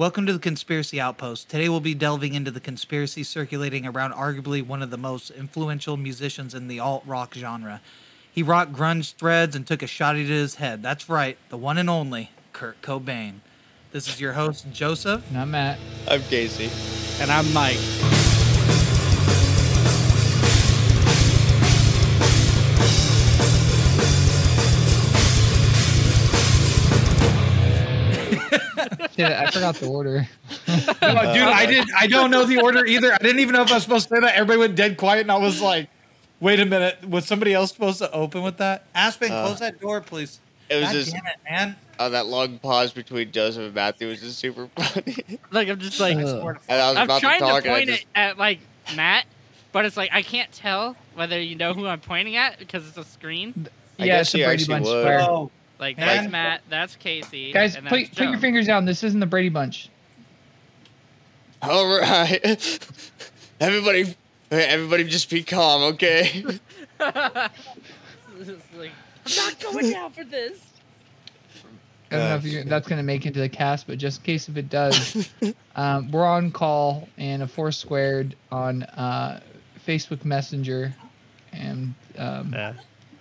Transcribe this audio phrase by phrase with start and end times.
[0.00, 1.50] Welcome to the Conspiracy Outpost.
[1.50, 5.98] Today we'll be delving into the conspiracy circulating around arguably one of the most influential
[5.98, 7.82] musicians in the alt rock genre.
[8.32, 10.82] He rocked grunge threads and took a shot at his head.
[10.82, 13.40] That's right, the one and only Kurt Cobain.
[13.92, 15.22] This is your host, Joseph.
[15.28, 15.78] And I'm Matt.
[16.08, 16.70] I'm Casey.
[17.22, 17.76] And I'm Mike.
[29.28, 30.28] Shit, I forgot the order.
[31.02, 31.86] Oh, dude, I did.
[31.98, 33.12] I don't know the order either.
[33.12, 34.34] I didn't even know if I was supposed to say that.
[34.34, 35.88] Everybody went dead quiet, and I was like,
[36.40, 39.80] "Wait a minute, was somebody else supposed to open with that?" Aspen, Uh, close that
[39.80, 40.40] door, please.
[40.68, 41.76] It was God just damn it, man.
[41.98, 45.38] oh, that long pause between Joseph and Matthew was just super funny.
[45.50, 46.58] Like I'm just like Ugh.
[46.68, 48.60] and I was I'm about trying to to, talk, and point just it at like
[48.94, 49.24] Matt,
[49.72, 52.98] but it's like I can't tell whether you know who I'm pointing at because it's
[52.98, 53.66] a screen.
[53.98, 56.06] I yeah, guess it's a you Brady Bunch Oh, Like Man.
[56.06, 58.84] that's Matt, that's Casey, Guys, and put, that's put your fingers down.
[58.84, 59.88] This isn't the Brady Bunch.
[61.62, 62.78] all right,
[63.60, 64.14] everybody,
[64.50, 66.44] everybody, just be calm, okay?
[68.74, 68.92] Like,
[69.26, 70.58] I'm not going down for this.
[72.10, 74.20] I don't know if you're, that's going to make it to the cast, but just
[74.20, 75.30] in case if it does,
[75.76, 79.40] um, we're on call and a four squared on uh,
[79.86, 80.94] Facebook Messenger,
[81.52, 82.54] and um,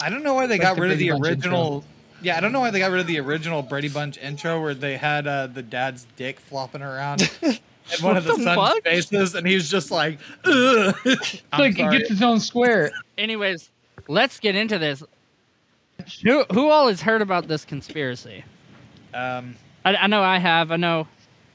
[0.01, 1.83] I don't know why they Like got the rid of the Brady Bunch original.
[2.21, 4.73] Yeah, I don't know why they got rid of the original Brady Bunch intro where
[4.73, 7.57] they had uh, the dad's dick flopping around in
[8.01, 8.83] one of the, What the son's fuck?
[8.83, 10.95] faces, and he's just like, Ugh.
[11.05, 12.91] it's I'm like it gets its own square.
[13.17, 13.69] Anyways,
[14.07, 15.03] let's get into this.
[16.23, 18.43] Who who all has heard about this conspiracy?
[19.13, 20.71] Um, I, I know I have.
[20.71, 21.07] I know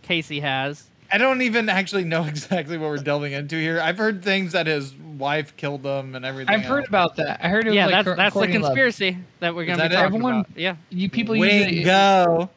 [0.02, 0.84] Casey has.
[1.14, 3.80] I don't even actually know exactly what we're delving into here.
[3.80, 6.52] I've heard things that his wife killed him and everything.
[6.52, 7.38] I've heard about that.
[7.40, 8.70] I heard it was Yeah, like that's Cour- that's the Courtney Love.
[8.70, 9.94] conspiracy that we're gonna be that it?
[9.94, 10.58] talking Everyone- about.
[10.58, 10.74] Yeah.
[10.90, 11.84] You people Way use it.
[11.84, 12.50] go.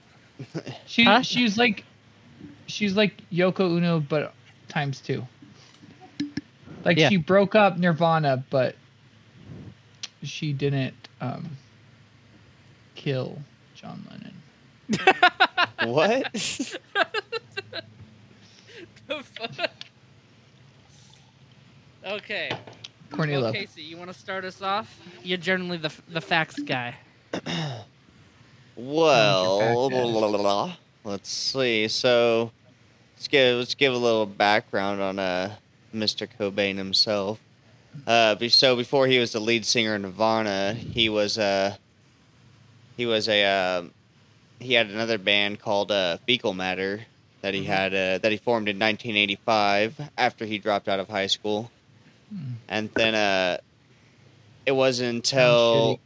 [0.88, 1.22] She Huh?
[1.22, 1.84] she's like
[2.66, 4.34] she's like Yoko Ono, but
[4.70, 5.24] times two.
[6.84, 7.10] Like Yeah.
[7.10, 8.76] she broke up Nirvana, but
[10.24, 11.48] she didn't um,
[12.96, 13.38] kill
[13.76, 14.34] John Lennon.
[15.94, 16.76] what?
[19.18, 19.72] The fuck?
[22.06, 22.52] Okay.
[23.12, 23.56] Courtney Well, Love.
[23.56, 25.00] Casey, you want to start us off?
[25.24, 26.96] You're generally the the facts guy.
[28.76, 30.76] Well, blah, blah, blah, blah.
[31.04, 31.88] let's see.
[31.88, 32.52] So,
[33.16, 35.56] let's give let's give a little background on uh
[35.94, 36.28] Mr.
[36.40, 37.40] Cobain himself.
[38.06, 41.76] Uh, so before he was the lead singer in Nirvana, he was uh
[42.96, 43.84] he was a uh,
[44.60, 47.06] he had another band called uh, Fecal Matter
[47.42, 51.28] that he had uh, that he formed in 1985 after he dropped out of high
[51.28, 51.72] school,
[52.68, 53.58] and then uh,
[54.66, 56.00] it wasn't until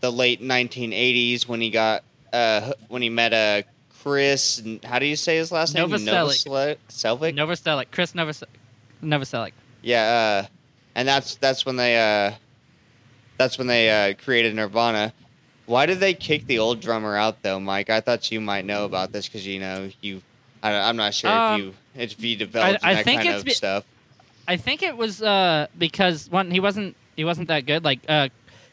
[0.00, 3.62] the late 1980s when he got uh when he met uh
[4.02, 5.88] Chris how do you say his last name?
[5.88, 6.76] Novoselic.
[6.88, 7.34] Novoselic?
[7.34, 8.48] Novoselic, Chris Novoselic.
[9.02, 9.52] Novoselic.
[9.82, 10.46] yeah uh
[10.94, 12.32] and that's that's when they uh
[13.38, 15.12] that's when they uh created Nirvana.
[15.66, 17.88] Why did they kick the old drummer out though Mike?
[17.88, 20.20] I thought you might know about this because you know you
[20.64, 23.30] I, I'm not sure Um, if you if you developed I- I that think kind
[23.30, 23.84] it's of be- stuff
[24.48, 27.84] I think it was uh because one he wasn't he wasn't that good.
[27.84, 28.28] Like uh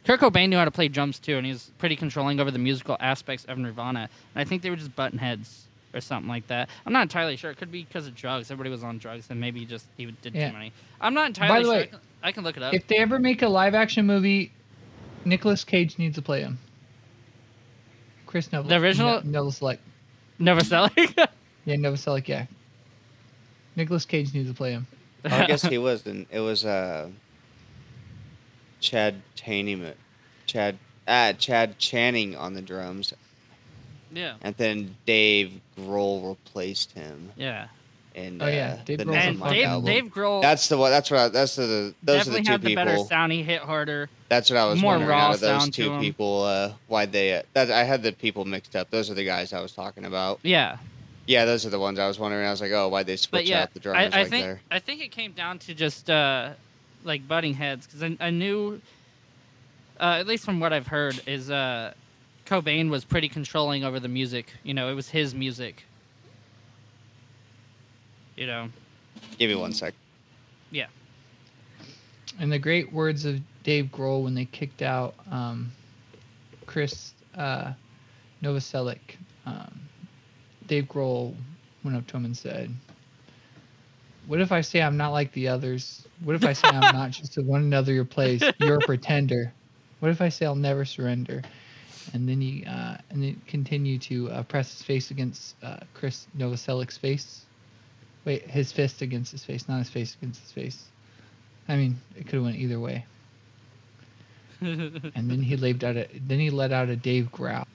[0.06, 2.58] Kurt Cobain knew how to play drums too, and he was pretty controlling over the
[2.60, 4.10] musical aspects of Nirvana.
[4.34, 6.70] And I think they were just button heads or something like that.
[6.88, 7.52] I'm not entirely sure.
[7.52, 8.50] It could be because of drugs.
[8.50, 10.48] Everybody was on drugs, and maybe just he did Yeah.
[10.48, 10.74] too many.
[11.00, 11.74] I'm not entirely By the sure.
[11.74, 12.74] way, I, can, I can look it up.
[12.74, 14.52] If they ever make a live action movie,
[15.24, 16.58] Nicolas Cage needs to play him.
[18.26, 18.70] Chris Noble.
[18.70, 19.78] The original- No, Novoselic.
[20.40, 21.28] Novoselic.
[21.66, 22.28] Yeah, Novoselic.
[22.28, 22.46] Yeah.
[23.76, 24.88] Nicolas Cage needs to play him.
[25.26, 27.10] Oh, I guess he was in, it was uh
[28.80, 29.94] Chad Channing
[30.46, 30.78] Chad
[31.08, 33.14] ah Chad Channing on the drums
[34.14, 34.36] yeah.
[34.42, 37.68] and then Dave Grohl replaced him Yeah.
[38.14, 39.86] in Oh, yeah, uh, Dave the And fuck Nevermind Dave album.
[39.86, 40.92] Dave Grohl That's the one.
[40.92, 41.20] That's what.
[41.20, 41.94] I, that's the.
[42.04, 43.32] Those are the definitely two had the better sound.
[43.32, 44.10] He hit harder.
[44.28, 45.10] That's what I was more wondering.
[45.12, 47.36] raw Out of those two people, uh, why they?
[47.38, 48.90] Uh, that I had the people mixed up.
[48.90, 50.40] Those are the guys I was talking about.
[50.44, 50.78] Yeah.
[51.28, 52.46] Yeah, those are the ones I was wondering.
[52.46, 54.32] I was like, oh, why'd they But switch yeah, out the drummers I, I like
[54.32, 54.62] think there?
[54.72, 56.52] I think it came down to just uh,
[57.04, 58.82] like butting heads because I, I knew,
[60.00, 61.94] uh, at least from what I've heard, is uh,
[62.46, 64.52] Cobain was pretty controlling over the music.
[64.64, 65.84] You know, it was his music.
[68.36, 68.70] You know,
[69.38, 69.94] Give me one sec.
[70.72, 70.88] yeah,
[72.40, 75.72] In the great words of Dave Grohl when they kicked out um,
[76.66, 77.74] Chris uh,
[78.42, 78.98] Novoselic,
[79.46, 79.82] um,
[80.72, 81.36] Dave Grohl
[81.84, 82.74] went up to him and said,
[84.28, 86.08] What if I say I'm not like the others?
[86.24, 88.42] What if I say I'm not just a one another your place?
[88.60, 89.54] You're a pretender.
[90.00, 91.44] What if I say I'll never surrender?
[92.14, 96.28] and then he uh, and then continue to uh, press his face against uh, Chris
[96.38, 97.48] Novoselic's face.
[98.26, 100.92] Wait, his fist against his face, not his face against his face.
[101.68, 103.06] I mean, it could have went either way.
[104.62, 107.68] and then he let out a then he let out a Dave growl.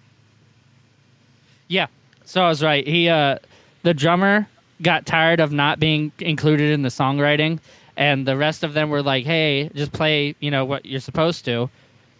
[1.69, 1.89] Yeah.
[2.27, 2.87] So I was right.
[2.87, 3.39] He uh
[3.83, 4.47] the drummer
[4.83, 7.59] got tired of not being included in the songwriting
[7.97, 11.45] and the rest of them were like, "Hey, just play, you know, what you're supposed
[11.47, 11.71] to."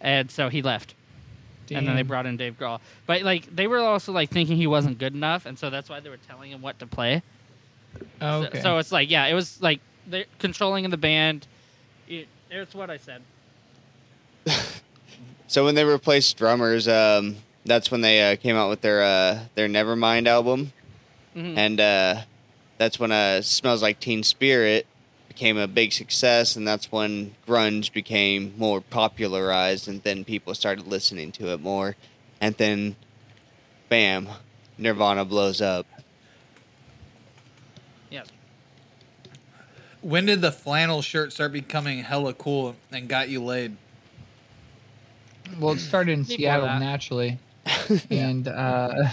[0.01, 0.95] And so he left.
[1.69, 2.79] And then they brought in Dave Grohl.
[3.05, 5.99] But like they were also like thinking he wasn't good enough and so that's why
[5.99, 7.21] they were telling him what to play.
[8.21, 8.61] Oh, So- okay.
[8.61, 11.45] So, it's like, yeah, it was like they're controlling the band.
[12.07, 13.21] It, it's what I said.
[15.49, 17.37] So when they replaced drummers, um,
[17.67, 20.73] that's when they uh, came out with their uh, their Nevermind album,
[21.35, 21.57] Mhm.
[21.57, 22.21] and uh,
[22.77, 24.87] that's when uh, "Smells Like Teen Spirit"
[25.27, 30.87] became a big success, and that's when grunge became more popularized, and then people started
[30.87, 31.95] listening to it more,
[32.41, 32.95] and then,
[33.89, 34.27] bam,
[34.79, 35.85] Nirvana blows up.
[38.09, 38.27] Yes.
[40.01, 43.75] When did the flannel shirt start becoming hella cool and got you laid?
[45.59, 47.37] well, it started in Seattle naturally,
[48.09, 49.09] and uh,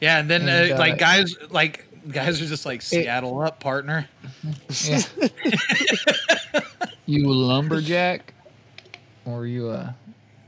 [0.00, 3.60] Yeah, and then And, uh, uh, like guys, like guys are just like Seattle up,
[3.60, 4.08] partner.
[4.84, 5.00] yeah.
[7.06, 8.34] you lumberjack,
[9.24, 9.94] or you a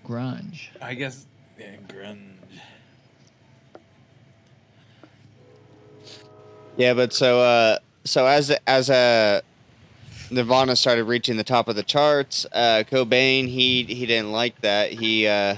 [0.07, 0.69] grunge?
[0.83, 1.27] I guess
[1.59, 2.33] yeah, grunge.
[6.77, 9.41] Yeah, but so uh, so as as uh,
[10.31, 14.91] Nirvana started reaching the top of the charts, uh, Cobain he he didn't like that.
[14.93, 15.57] He uh,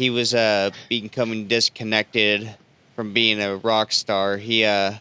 [0.00, 2.56] he was uh, becoming disconnected
[2.96, 4.38] from being a rock star.
[4.38, 4.94] He uh,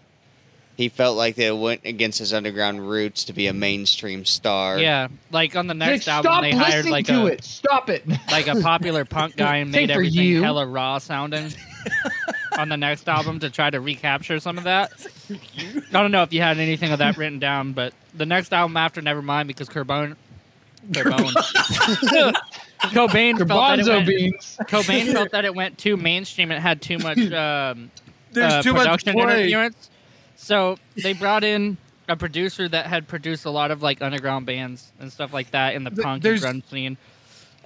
[0.76, 4.78] he felt like they went against his underground roots to be a mainstream star.
[4.78, 7.46] Yeah, like on the next Nick, album, they hired like to a it.
[7.46, 8.06] Stop it.
[8.30, 10.42] like a popular punk guy and made everything you.
[10.42, 11.50] hella raw sounding.
[12.58, 14.92] on the next album to try to recapture some of that.
[15.30, 18.76] I don't know if you had anything of that written down, but the next album
[18.76, 20.18] after Nevermind because Cobain,
[20.92, 22.34] Cobain,
[22.82, 24.58] Cobain felt that it went, beans.
[24.64, 26.52] Cobain felt that it went too mainstream.
[26.52, 27.92] It had too much um,
[28.32, 29.24] There's uh, too much production play.
[29.44, 29.90] interference.
[30.38, 31.78] So they brought in
[32.08, 35.76] a producer that had produced a lot of like underground bands and stuff like that
[35.76, 36.98] in the Th- punk there's- and grunge scene,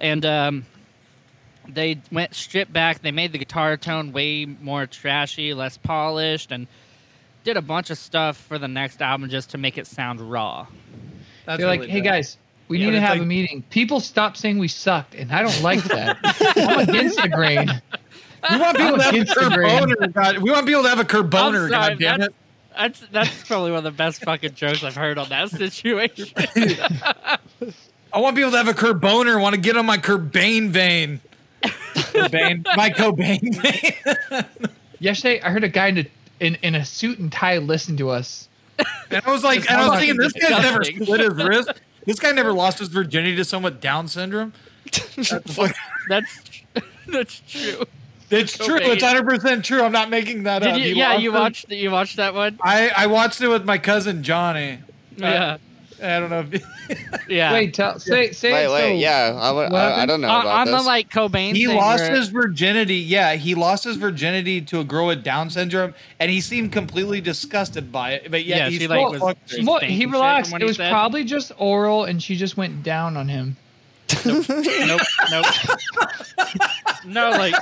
[0.00, 0.66] and um,
[1.68, 3.00] they went stripped back.
[3.00, 6.66] They made the guitar tone way more trashy, less polished, and
[7.44, 10.66] did a bunch of stuff for the next album just to make it sound raw.
[11.46, 12.04] That's They're like, hey bad.
[12.04, 12.38] guys,
[12.68, 13.62] we Yeah, need to have like- a meeting.
[13.70, 16.18] People stop saying we sucked, and I don't like that.
[16.56, 17.68] I'm against the grain.
[18.50, 20.06] we want people I'm to have a against curb boner.
[20.08, 21.64] God, we want people to have a curb boner.
[21.64, 22.34] I'm God damn it!
[22.76, 26.28] that's that's probably one of the best fucking jokes I've heard on that situation.
[28.12, 29.38] I want people to have a curb boner.
[29.38, 31.20] Want to get on my Cobain vein.
[31.62, 34.44] Cobain, my Cobain vein.
[35.00, 36.06] Yesterday, I heard a guy in a,
[36.40, 38.48] in, in a suit and tie listen to us.
[39.10, 41.04] And I was like, and I was thinking, this guy's never Disgusting.
[41.04, 41.72] split his wrist.
[42.06, 44.52] This guy never lost his virginity to someone with Down syndrome.
[45.16, 45.74] That's, fuck-
[46.08, 46.40] that's
[47.08, 47.84] that's true.
[48.30, 48.78] it's true.
[48.78, 48.94] Cobain.
[48.94, 49.82] It's hundred percent true.
[49.82, 50.78] I'm not making that Did up.
[50.78, 52.58] you, He yeah, lost you his- watched you watched that one.
[52.62, 54.80] I I watched it with my cousin Johnny.
[55.16, 55.56] Yeah,
[56.02, 56.44] I don't know.
[56.50, 56.62] If
[57.28, 57.52] yeah.
[57.52, 60.60] Wait, tell say say Wait, wait, so- yeah, I, I, I don't know on, about
[60.60, 60.76] on this.
[60.82, 62.96] the like Cobain, he thing lost where- his virginity.
[62.96, 67.20] Yeah, he lost his virginity to a girl with Down syndrome, and he seemed completely
[67.20, 68.30] disgusted by it.
[68.30, 70.52] But yeah, Yeah, he she, still like, was- she's Well, he relaxed.
[70.52, 70.90] It he was said.
[70.90, 73.56] probably just oral, and she just went down on him.
[74.24, 74.44] nope,
[75.30, 75.46] nope.
[77.06, 77.54] no, like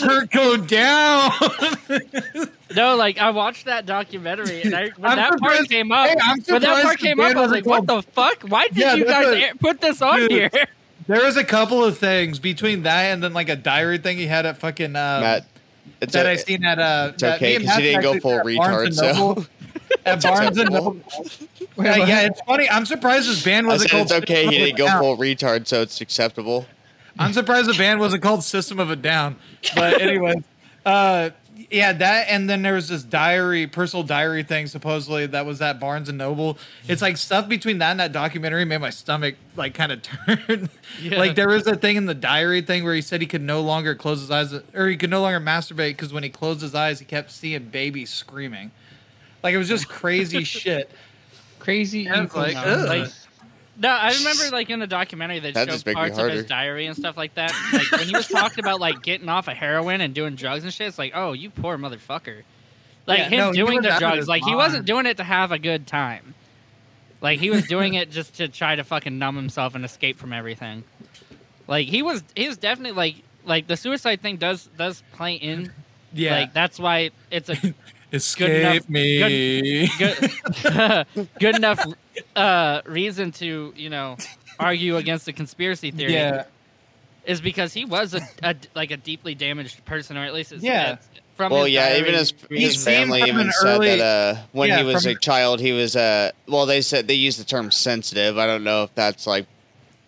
[0.00, 1.30] Kurt go down.
[2.74, 6.16] no, like I watched that documentary, and I, when I'm that part came up, Hey,
[6.46, 8.42] when that part came up, I was like, "What the fuck?
[8.42, 10.30] Why did Yeah, you guys a- put this on Dude.
[10.32, 10.50] here?"
[11.06, 14.26] there was a couple of things between that and then like a diary thing he
[14.26, 15.46] had at fucking um, Matt,
[16.00, 17.10] it's that a- I seen at uh.
[17.12, 19.44] It's that okay, me and 'cause you didn't go full retard, so-
[20.04, 20.98] At Barnes and Noble.
[21.76, 22.68] Wait, Uh, yeah, it's funny.
[22.68, 24.10] I'm surprised this band wasn't said called.
[24.10, 24.44] it's okay.
[24.46, 26.66] He didn't go full retard, so it's acceptable.
[27.18, 29.36] I'm surprised the band wasn't called System of a Down.
[29.74, 30.42] But anyway,
[30.86, 31.30] uh,
[31.70, 34.66] yeah, that and then there was this diary, personal diary thing.
[34.66, 36.56] Supposedly that was at Barnes and Noble.
[36.86, 40.70] It's like stuff between that and that documentary made my stomach like kind of turn.
[41.02, 41.18] Yeah.
[41.18, 43.60] Like there was a thing in the diary thing where he said he could no
[43.60, 46.74] longer close his eyes, or he could no longer masturbate because when he closed his
[46.74, 48.70] eyes, he kept seeing babies screaming.
[49.42, 50.90] Like it was just crazy shit.
[51.58, 52.88] Crazy like, ugh.
[52.88, 53.10] Like,
[53.78, 56.30] no, I remember like in the documentary they That showed just make me parts of
[56.30, 57.52] his diary and stuff like that.
[57.72, 60.72] Like when he was talking about like getting off of heroin and doing drugs and
[60.72, 62.42] shit, it's like, oh, you poor motherfucker.
[63.06, 65.52] Like Yeah, him no, doing the drugs, his like he wasn't doing it to have
[65.52, 66.34] a good time.
[67.20, 70.32] Like he was doing it just to try to fucking numb himself and escape from
[70.32, 70.84] everything.
[71.66, 75.72] Like he was, he was definitely like, like the suicide thing does does play in.
[76.12, 76.32] Yeah.
[76.38, 77.56] Like that's why it's a
[78.12, 79.88] Escape enough- me.
[79.98, 81.06] good,
[81.38, 81.84] good enough
[82.36, 84.16] uh, reason to you know
[84.58, 86.14] argue against the conspiracy theory.
[86.14, 86.44] Yeah.
[87.26, 90.62] is because he was a, a like a deeply damaged person, or at least it's,
[90.62, 90.94] Yeah.
[90.94, 94.40] it's from Well, his yeah, diary, even his his family even said early- that uh,
[94.52, 97.44] when Yeah, he was a child, he was uh, well, they said they used the
[97.44, 98.38] term sensitive.
[98.38, 99.46] I don't know if that's like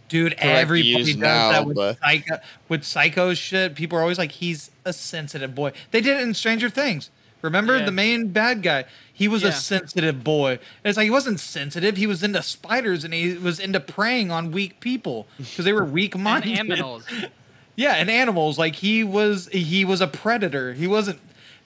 [0.09, 2.39] Dude, correct everybody use does now, that with but- psycho
[2.69, 3.77] with psycho shit.
[3.77, 5.71] People are always like, he's a sensitive boy.
[5.93, 7.11] They did it in Stranger Things.
[7.43, 7.85] Remember Yeah.
[7.87, 8.85] the main bad guy?
[9.13, 9.49] He was Yeah.
[9.49, 10.53] a sensitive boy.
[10.53, 11.97] And it's like he wasn't sensitive.
[11.97, 15.85] He was into spiders and he was into preying on weak people because they were
[15.85, 16.57] weak minded.
[16.59, 17.05] aminals.
[17.77, 18.59] Yeah, and animals.
[18.59, 20.75] Like he was he was a predator.
[20.75, 21.19] He wasn't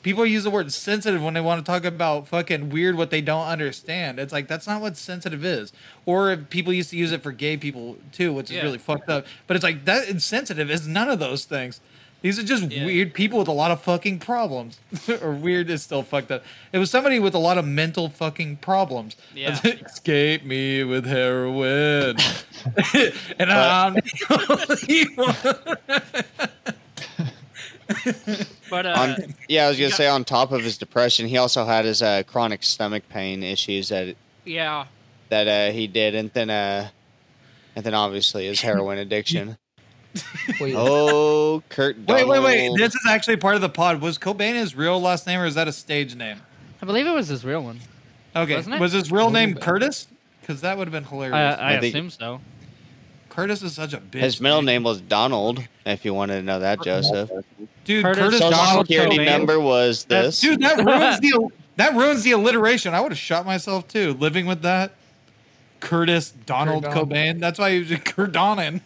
[0.05, 3.21] people use the word sensitive when they want to talk about fucking weird what they
[3.23, 4.21] don't understand.
[4.21, 5.73] It's like that's not what sensitive is.
[6.07, 8.63] Or people used to use it for gay people too, which is Yeah.
[8.63, 9.27] really fucked up.
[9.49, 11.81] But it's like that insensitive is none of those things.
[12.25, 12.87] These are just Yeah.
[12.87, 14.79] weird people with a lot of fucking problems.
[15.21, 16.43] or weird is still fucked up.
[16.73, 19.15] It was somebody with a lot of mental fucking problems.
[19.35, 19.61] Yeah.
[19.65, 22.17] Escape me with heroin.
[23.39, 23.97] and I'm
[28.71, 31.37] But uh, on yeah, I was gonna got- say on top of his depression, he
[31.37, 34.17] also had his uh, chronic stomach pain issues that
[34.47, 34.87] yeah,
[35.29, 36.89] that uh, he did, and then uh,
[37.77, 39.59] and then obviously his heroin addiction.
[40.61, 41.97] Wait, oh, Kurt.
[42.07, 42.77] Wait, wait, wait.
[42.77, 44.01] This is actually part of the pod.
[44.01, 46.41] Was Cobain his real last name or is that a stage name?
[46.83, 47.81] I believe it was his real one.
[48.37, 48.57] Okay.
[48.57, 48.81] Wasn't it?
[48.81, 50.09] Was his real name Curtis?
[50.41, 51.35] Because that would have been hilarious.
[51.35, 52.41] I, I, I think- assume so.
[53.31, 54.21] Curtis is such a bitch.
[54.21, 54.67] His middle dude.
[54.67, 55.67] name was Donald.
[55.85, 57.29] If you wanted to know that, Joseph.
[57.85, 59.25] Dude, Curtis Curtis Social Donald security Cobain.
[59.27, 60.41] number was That's- this.
[60.41, 62.95] Dude, that ruins the that ruins the alliteration.
[62.95, 64.93] I would have shot myself too, living with that.
[65.85, 67.11] Curtis Donald Donald.
[67.11, 67.39] Cobain.
[67.41, 68.81] That's why you Kurt Donan.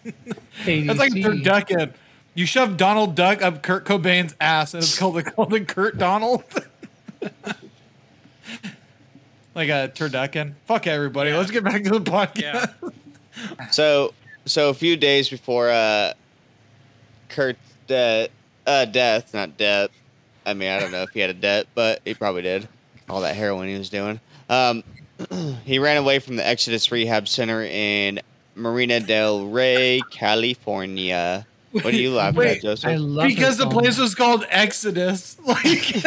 [0.64, 1.44] That's like a KDC.
[1.44, 1.92] turducken.
[2.34, 5.96] You shove Donald Duck up Kurt Cobain's ass, and it's called the called the Kurt
[5.96, 6.42] Donald.
[9.54, 10.54] like a turducken.
[10.66, 11.32] Fuck everybody.
[11.32, 12.74] Let's get back to the podcast.
[13.70, 14.14] So,
[14.46, 16.14] so a few days before uh,
[17.28, 18.28] Kurt's de-
[18.66, 19.90] uh, death, not death.
[20.44, 22.66] I mean, I don't know if he had a debt, but he probably did.
[23.08, 24.18] All that heroin he was doing.
[24.50, 24.82] Um,
[25.64, 28.20] he ran away from the Exodus Rehab Center in
[28.54, 31.46] Marina del Rey, California.
[31.72, 32.90] What are you laughing Wait, at, Joseph?
[32.90, 33.72] I love because the song.
[33.72, 35.36] place was called Exodus.
[35.44, 35.66] Like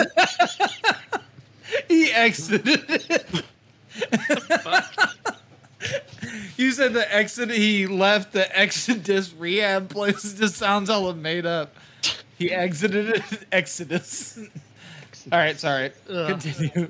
[1.88, 3.44] he exited it.
[6.58, 7.52] you said the exit.
[7.52, 10.34] He left the Exodus rehab place.
[10.34, 11.76] It just sounds all made up.
[12.38, 13.24] He exited it.
[13.52, 14.40] Exodus.
[15.32, 15.92] All right, sorry.
[16.08, 16.88] Continue.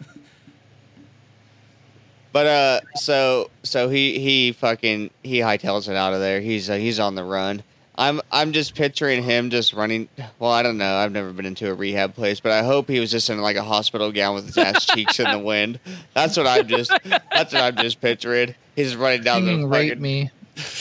[2.34, 6.40] But uh, so so he he fucking he hightails it out of there.
[6.40, 7.64] He's uh, he's on the run.
[7.98, 10.08] I'm I'm just picturing him just running.
[10.40, 10.96] Well, I don't know.
[10.96, 13.58] I've never been into a rehab place, but I hope he was just in like
[13.58, 15.80] a hospital gown with his ass cheeks in the wind.
[16.14, 16.92] That's what I'm just.
[17.04, 18.56] That's what I'm just picturing.
[18.76, 20.02] He's running down Singing the "Rape fucking.
[20.02, 20.32] Me."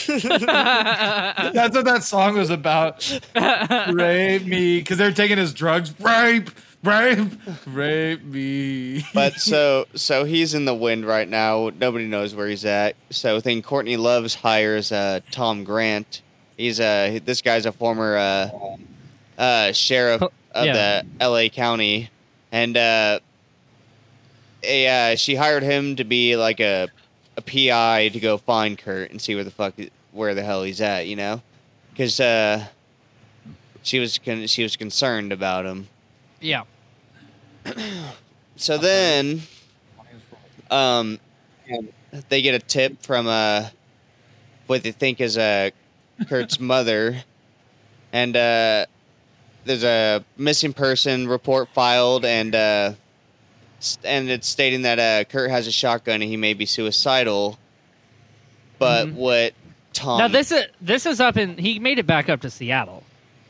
[0.07, 3.19] That's what that song was about.
[3.91, 5.93] Rape me, because they're taking his drugs.
[5.99, 6.49] Rape,
[6.83, 7.31] rape,
[7.67, 9.05] rape me.
[9.13, 11.71] But so so he's in the wind right now.
[11.79, 12.95] Nobody knows where he's at.
[13.09, 16.21] So then Courtney Loves hires uh, Tom Grant.
[16.57, 18.49] He's uh this guy's a former uh,
[19.37, 20.73] uh, sheriff Oh, of yeah.
[21.01, 21.49] the L.A.
[21.49, 22.09] County,
[22.51, 23.19] and uh,
[24.63, 26.89] a, uh, she hired him to be like a
[27.37, 29.73] a PI to go find Kurt and see where the fuck
[30.11, 31.07] where the hell he's at.
[31.07, 31.41] You know,
[31.91, 32.65] because uh,
[33.81, 35.87] she was con- she was concerned about him.
[36.41, 36.63] Yeah.
[38.57, 39.41] So then,
[40.69, 41.19] um,
[42.29, 43.69] they get a tip from uh,
[44.67, 45.71] what they think is uh,
[46.27, 47.23] Kurt's mother,
[48.13, 48.85] and uh,
[49.65, 52.93] there's a missing person report filed, and uh,
[54.03, 57.57] and it's stating that uh, Kurt has a shotgun and he may be suicidal.
[58.77, 59.13] But Mhm.
[59.13, 59.53] what
[59.93, 60.19] Tom?
[60.19, 61.57] now this is this is up in.
[61.57, 63.03] He made it back up to Seattle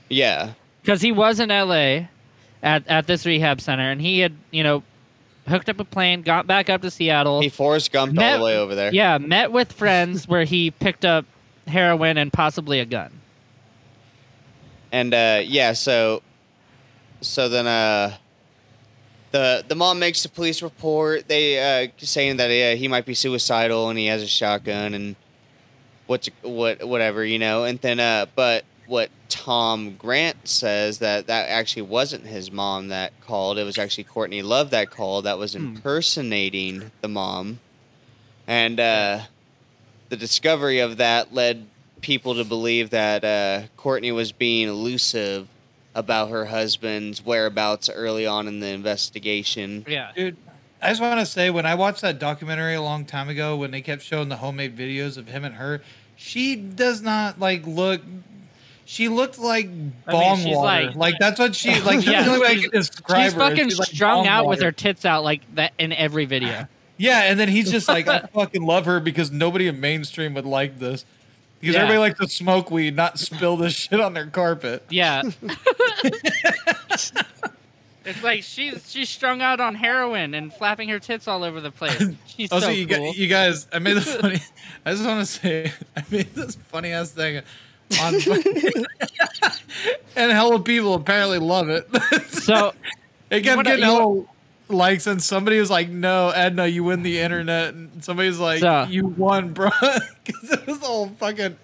[0.08, 2.08] yeah, because he was in L.A.
[2.64, 4.84] at at this rehab center, and he had you know
[5.48, 7.42] hooked up a plane, got back up to Seattle.
[7.42, 8.94] he Forrest Gumped all the way over there.
[8.94, 11.26] yeah, met with friends where he picked up
[11.68, 13.12] heroin and possibly a gun.
[14.92, 16.22] and uh yeah so
[17.22, 18.14] so then uh
[19.32, 23.14] the the mom makes the police report they uh saying that yeah, he might be
[23.14, 25.16] suicidal and he has a shotgun and
[26.08, 29.10] what's what whatever you know and then uh but what
[29.42, 34.44] Tom Grant says that that actually wasn't his mom that called it was actually Courtney
[34.44, 35.76] Love that called that was Hmm.
[35.76, 37.60] impersonating the mom
[38.48, 39.22] and uh
[40.10, 41.66] the discovery of that led
[42.02, 45.48] people to believe that uh, Courtney was being elusive
[45.96, 49.86] about her husband's whereabouts early on in the investigation.
[49.88, 50.12] Yeah.
[50.16, 50.36] Dude,
[50.82, 53.72] I just want to say when I watched that documentary a long time ago, when
[53.72, 55.82] they kept showing the homemade videos of him and her,
[56.18, 58.02] she does not like look.
[58.86, 59.70] She looked like
[60.06, 60.86] bong she's water.
[60.88, 62.06] like- Like, that's what she like.
[62.06, 64.48] Yeah, the only way I she's- can describe She's her fucking she's like strung out
[64.48, 66.68] with her tits out like that in every video.
[66.98, 70.46] Yeah, and then he's just like, I fucking love her because nobody in mainstream would
[70.46, 71.04] like this.
[71.60, 71.82] Because Yeah.
[71.82, 74.86] everybody likes to smoke weed, not spill this shit on their carpet.
[74.92, 75.24] Yeah.
[78.06, 81.72] it's like she's she's strung out on heroin and flapping her tits all over the
[81.72, 82.04] place.
[82.28, 83.14] She's Also, so you, cool.
[83.14, 84.40] gu- you guys, I made this funny.
[84.86, 87.42] I just want to say, I made this funny ass thing
[88.00, 88.16] on,
[90.16, 91.88] and hella people apparently love it.
[92.30, 92.74] so
[93.30, 94.24] it kept wanna- getting you hella
[94.70, 98.88] likes, and somebody was like, "No, Edna, you win the internet," and somebody's like, So-
[98.90, 99.70] "You won, bro,"
[100.24, 101.58] because it was the whole fucking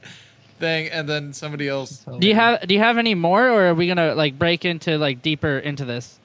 [0.60, 2.04] thing, and then somebody else.
[2.20, 4.98] do you have do you have any more, or are we gonna like break into
[4.98, 6.20] like deeper into this?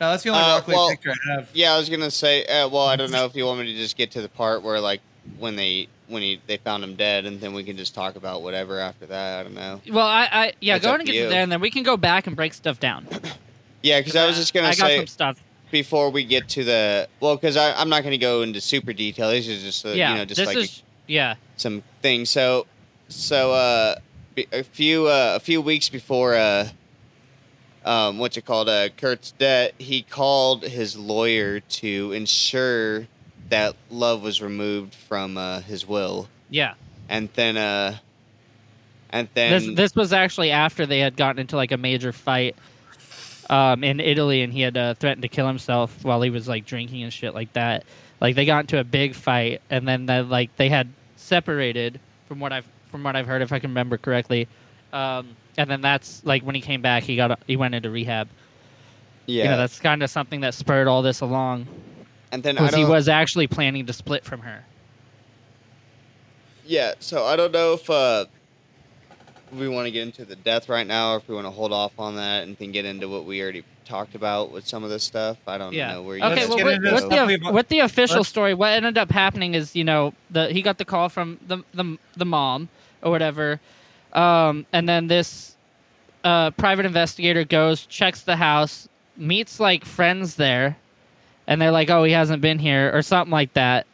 [0.00, 1.48] No, that's the only Uh, Rock Lee well- picture I have.
[1.54, 2.44] Yeah, I was gonna say.
[2.44, 4.62] Uh, well, I don't know if you want me to just get to the part
[4.62, 5.00] where like
[5.38, 8.42] when they when he they found him dead, and then we can just talk about
[8.42, 9.40] whatever after that.
[9.40, 9.80] I don't know.
[9.90, 11.30] Well, I, I yeah, That's go ahead and to get to you.
[11.30, 13.06] there, and then we can go back and break stuff down.
[13.80, 15.42] Yeah, because I was just gonna I got say some stuff.
[15.70, 19.30] before we get to the well, because I I'm not gonna go into super detail.
[19.30, 21.36] This is just uh, yeah, you know just this like is yeah.
[21.56, 22.28] some things.
[22.28, 22.66] So,
[23.08, 23.94] so uh,
[24.52, 26.68] a few uh, a few weeks before uh,
[27.84, 28.68] um, what's it called?
[28.68, 29.72] Uh, Kurt's death.
[29.78, 33.06] He called his lawyer to ensure
[33.50, 36.74] that love was removed from uh, his will, Yeah,
[37.08, 37.96] and then uh,
[39.10, 42.56] and then this this was actually after they had gotten into like a major fight
[43.50, 46.66] um, in Italy, and he had uh, threatened to kill himself while he was like
[46.66, 47.84] drinking and shit like that.
[48.20, 52.40] Like they got into a big fight, and then they, like they had separated from
[52.40, 54.48] what I've from what I've heard, if I can remember correctly.
[54.92, 58.28] Um, and then that's like when he came back, he got he went into rehab.
[59.26, 61.66] yeah, You know, that's kind of something that spurred all this along.
[62.32, 64.64] And then I Was he was actually planning to split from her.
[66.66, 68.26] Yeah, so I don't know if uh,
[69.52, 71.72] we want to get into the death right now, or if we want to hold
[71.72, 74.90] off on that and then get into what we already talked about with some of
[74.90, 75.38] this stuff.
[75.46, 75.92] I don't Yeah.
[75.94, 76.34] know where you Okay.
[76.34, 77.02] Let's Well, get with, into with this.
[77.04, 80.48] the Definitely with the official let's- story, what ended up happening is you know the
[80.52, 82.68] he got the call from the the the mom
[83.00, 83.60] or whatever,
[84.12, 85.56] um, and then this
[86.24, 90.76] uh, private investigator goes checks the house, meets like friends there,
[91.48, 93.86] and they're like, oh, he hasn't been here or something like that.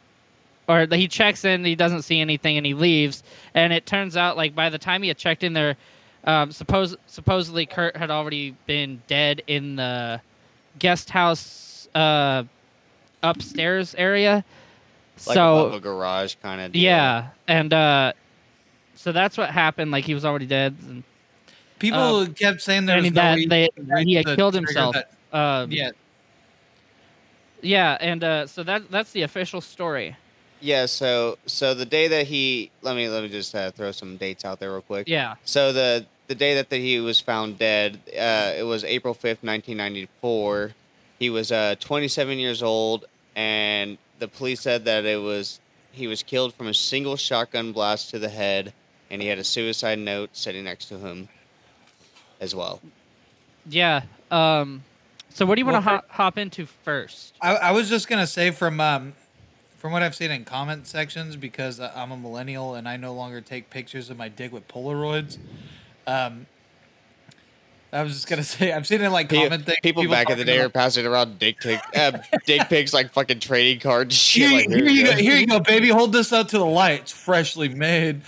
[0.67, 3.23] Or he checks in, he doesn't see anything, and he leaves.
[3.53, 5.77] And it turns out, like by the time he had checked in there,
[6.25, 10.19] um, suppose supposedly Kurt had already been dead in the
[10.77, 12.43] guest house uh,
[13.23, 14.43] upstairs area.
[15.25, 16.75] like so above a garage kind of.
[16.75, 18.11] yeah, and uh,
[18.95, 19.91] so that's what happened.
[19.91, 21.03] Like he was already dead, and,
[21.77, 24.55] People kept saying there was no that way they, to that he had the killed
[24.55, 24.95] himself.
[24.95, 25.91] that- Um, yeah,
[27.61, 30.15] yeah, and uh, so that that's the official story.
[30.61, 30.85] Yeah.
[30.85, 34.45] So so the day that he let me let me just uh, throw some dates
[34.45, 35.07] out there real quick.
[35.07, 39.13] Yeah, So the the day that, that he was found dead, uh, it was April
[39.13, 40.71] fifth, nineteen ninety four.
[41.19, 45.59] He was uh, twenty seven years old, and the police said that it was
[45.91, 48.73] he was killed from a single shotgun blast to the head,
[49.11, 51.29] and he had a suicide note sitting next to him,
[52.39, 52.81] as well.
[53.69, 54.01] yeah.
[54.31, 54.83] Um,
[55.35, 57.35] so what do you want to hop, hop into first?
[57.41, 59.11] I, I was just gonna say from um,
[59.77, 63.13] from what I've seen in comment sections because uh, I'm a millennial and I no
[63.13, 65.37] longer take pictures of my dick with Polaroids.
[66.07, 66.45] Um,
[67.91, 69.79] I was just gonna say I've seen it in like Pe- comment things.
[69.83, 72.13] people, back in the talking day are passing around dick pic, uh,
[72.45, 74.15] dick pics like fucking trading cards.
[74.15, 75.89] Shit Here, like here you go, here you go, baby.
[75.89, 77.01] Hold this up to the light.
[77.01, 78.21] It's freshly made.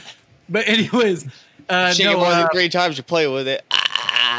[0.49, 1.25] But anyways,
[1.69, 3.63] uh, Shake it no, more uh, than three times, you play with it.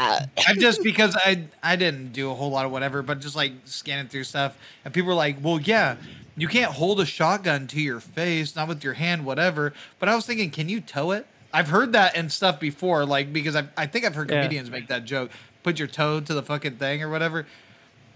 [0.01, 0.25] Ah.
[0.47, 3.51] I just because I I didn't do a whole lot of whatever, but just like
[3.65, 5.97] scanning through stuff, and people were like, "Well, yeah,
[6.37, 10.15] you can't hold a shotgun to your face, not with your hand, whatever." But I
[10.15, 11.27] was thinking, can you tow it?
[11.53, 14.41] I've heard that and stuff before, like because I I think I've heard Yeah.
[14.41, 15.31] comedians make that joke.
[15.63, 17.45] Put your toe to the fucking thing or whatever.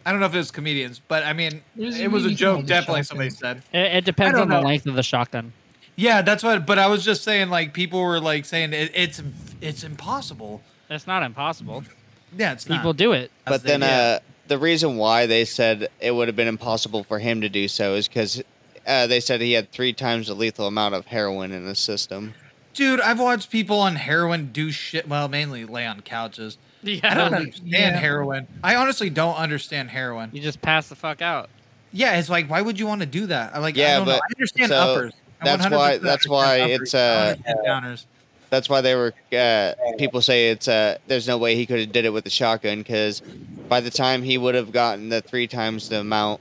[0.06, 2.65] I don't know if it was comedians, but I mean, There's it was a joke.
[2.65, 3.04] Definitely, shotgun.
[3.06, 3.63] somebody said.
[3.74, 5.52] It, it depends don't on the length of the shotgun.
[5.96, 6.65] Yeah, that's what.
[6.65, 9.22] But I was just saying, like people were like saying it, it's
[9.62, 10.62] it's impossible.
[10.89, 11.84] It's not impossible.
[12.36, 12.98] Yeah, it's People not.
[12.98, 13.30] do it.
[13.46, 14.17] That's But the- then uh,
[14.48, 17.93] the reason why they said it would have been impossible for him to do so
[17.93, 18.41] is because
[18.88, 22.34] uh, they said he had three times the lethal amount of heroin in his system.
[22.74, 25.08] Dude, I've watched people on heroin do shit.
[25.08, 26.58] Well, mainly lay on couches.
[26.82, 27.00] Yeah.
[27.04, 27.98] I don't understand Yeah.
[28.00, 28.48] heroin.
[28.63, 30.32] I honestly don't understand heroin.
[30.34, 31.52] you just pass the fuck out.
[31.91, 33.56] Yeah, it's like, why would you want to do that?
[33.56, 34.13] I like, I Yeah, don't know.
[34.13, 35.13] but- I understand so uppers.
[35.39, 37.46] I that's why- that's why understand it's, uppers.
[37.46, 38.06] Uh, don't downers.
[38.53, 39.13] That's why they were.
[39.35, 42.29] Uh, people say it's uh, there's no way he could have did it with the
[42.29, 43.21] shotgun because
[43.67, 46.39] by the time he would have gotten the three times the amount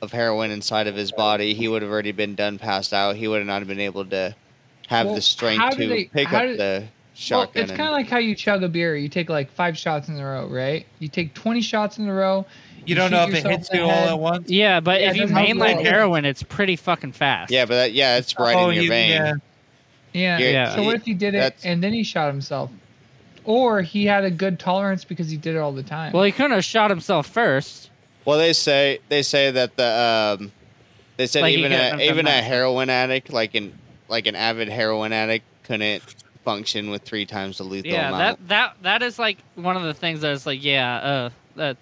[0.00, 3.16] of heroin inside of his body, he would have already been done, passed out.
[3.16, 4.34] He would have not been able to
[4.86, 7.62] have Well, the strength to they- pick up do- the Well, shotgun.
[7.64, 8.96] it's kind of like how you chug a beer.
[8.96, 10.86] You take like five shots in a row, right?
[11.00, 12.46] You take 20 shots in a row.
[12.86, 14.48] You don't know if it hits you all at once.
[14.48, 17.50] Yeah, but Yeah, if you that's how it mainline heroin, it's pretty fucking fast.
[17.50, 19.10] yeah, but that, yeah, it's right oh, in your you, vein.
[19.10, 19.34] yeah.
[20.12, 20.38] Yeah.
[20.38, 22.70] Yeah, So what if he did it that's- and then he shot himself?
[23.44, 26.12] Or he had a good tolerance because he did it all the time.
[26.12, 27.88] Well, he couldn't have shot himself first.
[28.26, 30.52] Well, they say they say that the um,
[31.16, 33.72] they said Like, even a, even a heroin addict, like an
[34.08, 36.02] like an avid heroin addict, couldn't
[36.44, 38.46] function with three times the lethal Yeah, amount.
[38.48, 41.76] that that that is like one of the things that is like, yeah, uh, that.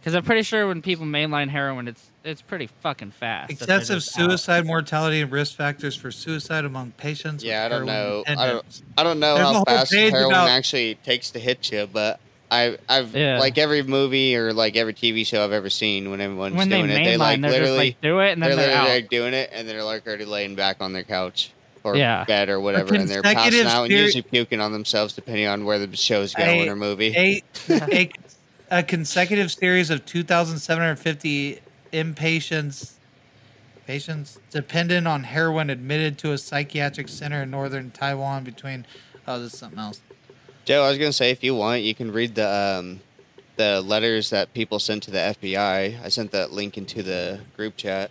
[0.00, 3.50] Because I'm pretty sure when people mainline heroin, it's it's pretty fucking fast.
[3.52, 4.24] Excessive just out.
[4.30, 7.42] suicide mortality and risk factors for suicide among patients.
[7.44, 8.24] with Yeah, I don't know.
[8.26, 8.82] I don't.
[8.98, 12.18] I don't know There's how fast page heroin about- actually takes to hit you, but
[12.50, 13.38] I, I've Yeah.
[13.38, 16.78] like every movie or like every TV show I've ever seen when everyone's When they
[16.78, 18.90] doing it, they like they're just literally like do it and then they're they're, literally
[18.90, 18.94] out.
[18.94, 21.50] like doing it and they're like already laying back on their couch
[21.82, 22.24] or Yeah.
[22.24, 25.64] bed or whatever, and they're passing consecutive out and usually puking on themselves depending on
[25.64, 27.14] where the show's going I- or movie.
[27.16, 28.10] a, a,
[28.70, 31.60] a consecutive series of 2,750
[31.94, 32.92] inpatients
[33.86, 38.86] patients dependent on heroin admitted to a psychiatric center in northern Taiwan between.
[39.28, 40.00] Oh, this is something else.
[40.64, 43.00] Joe, I was gonna say if you want, you can read the um,
[43.56, 46.02] the letters that people sent to the FBI.
[46.02, 48.10] I sent that link into the group chat.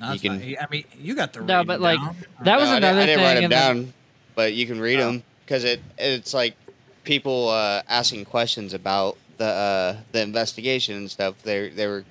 [0.00, 0.56] No, that's You can- fine.
[0.60, 2.16] I mean, you got the No, but, like, down.
[2.44, 3.92] That was No, I didn't- another I didn't write them in the- down,
[4.34, 5.06] but you can read Oh.
[5.12, 6.56] them because it it's like
[7.04, 11.36] people uh, asking questions about the uh, the investigation and stuff.
[11.44, 12.04] They they were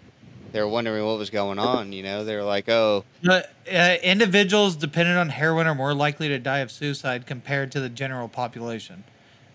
[0.52, 1.94] they were wondering what was going on.
[1.94, 6.28] You know, they were like, oh, But, uh, individuals dependent on heroin are more likely
[6.30, 9.04] to die of suicide compared to the general population.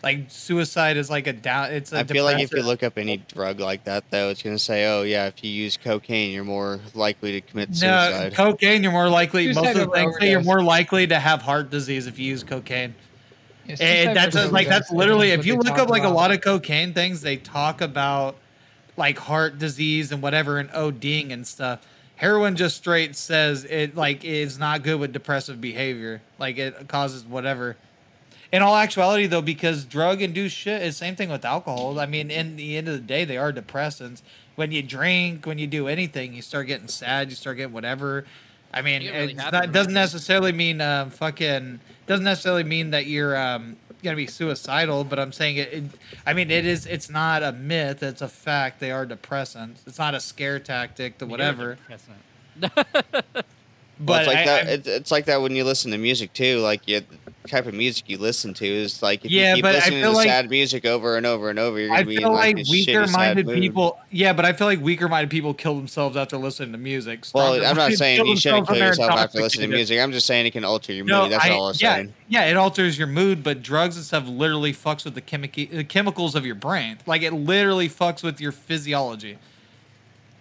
[0.03, 1.73] Like suicide is like a down.
[1.73, 4.43] It's a I feel like if you look up any drug like that, though, it's
[4.43, 8.19] gonna say, oh yeah, if you use cocaine, you're more likely to commit suicide." no
[8.19, 8.35] suicide.
[8.35, 9.47] cocaine, you're more likely.
[9.49, 12.27] most Suicide of the things say you're more likely to have heart disease if you
[12.27, 12.95] use cocaine.
[13.67, 16.41] Yeah, And that's versus like that's literally if you look up like a lot of
[16.41, 18.37] cocaine things, they talk about
[18.97, 21.87] like heart disease and whatever and ODing and stuff.
[22.17, 26.23] Heroin just straight says it like is not good with depressive behavior.
[26.39, 27.77] Like it causes whatever.
[28.53, 31.99] In all actuality, though, because drug induced shit is same thing with alcohol.
[31.99, 34.23] I mean, in the end of the day, they are depressants.
[34.55, 37.29] When you drink, when you do anything, you start getting sad.
[37.29, 38.25] You start getting whatever.
[38.73, 42.91] I mean, really it's happy not, from doesn't necessarily mean um, fucking doesn't necessarily mean
[42.91, 45.05] that you're um, gonna be suicidal.
[45.05, 45.85] But I'm saying it, it.
[46.27, 46.87] I mean, it is.
[46.87, 48.03] It's not a myth.
[48.03, 48.81] It's a fact.
[48.81, 49.87] They are depressants.
[49.87, 51.77] It's not a scare tactic to whatever.
[53.99, 54.69] Well, But it's like I- that.
[54.69, 56.59] It, it's like that when you listen to music too.
[56.59, 59.63] Like you, the type of music you listen to is like if Yeah, you keep
[59.63, 62.01] but I listening feel to like- sad music over and over and over, you're gonna
[62.01, 63.99] I be feel in like, like, weaker minded people.
[64.11, 67.25] Yeah, but I feel like weaker minded people kill themselves after listening to music.
[67.35, 70.01] Well, I'm not saying you shouldn't kill yourself after listening to music.
[70.01, 71.33] I'm just saying it can alter your mood.
[71.33, 72.15] That's I, all I was yeah, saying.
[72.29, 75.85] yeah, it alters your mood, but drugs and stuff literally fucks with the chemical the
[75.85, 76.99] chemicals of your brain.
[77.07, 79.39] Like it literally fucks with your physiology.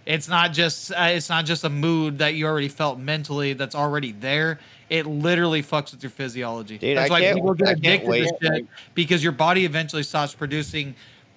[0.06, 3.74] It's not just uh, it's not just a mood that you already felt mentally that's
[3.74, 4.60] already there.
[4.90, 6.78] It literally fucks with your physiology.
[6.78, 8.28] Dude, that's I why can't- people get addicted wait.
[8.42, 10.94] to shit because your body eventually stops producing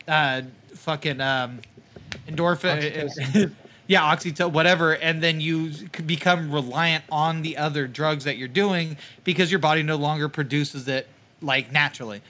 [0.07, 0.43] uh,
[0.75, 1.61] fucking um,
[2.29, 3.53] endorphin.
[3.91, 5.71] Yeah, oxytocin, whatever, and then you
[6.05, 10.87] become reliant on the other drugs that you're doing because your body no longer produces
[10.89, 11.09] it
[11.41, 12.21] like naturally.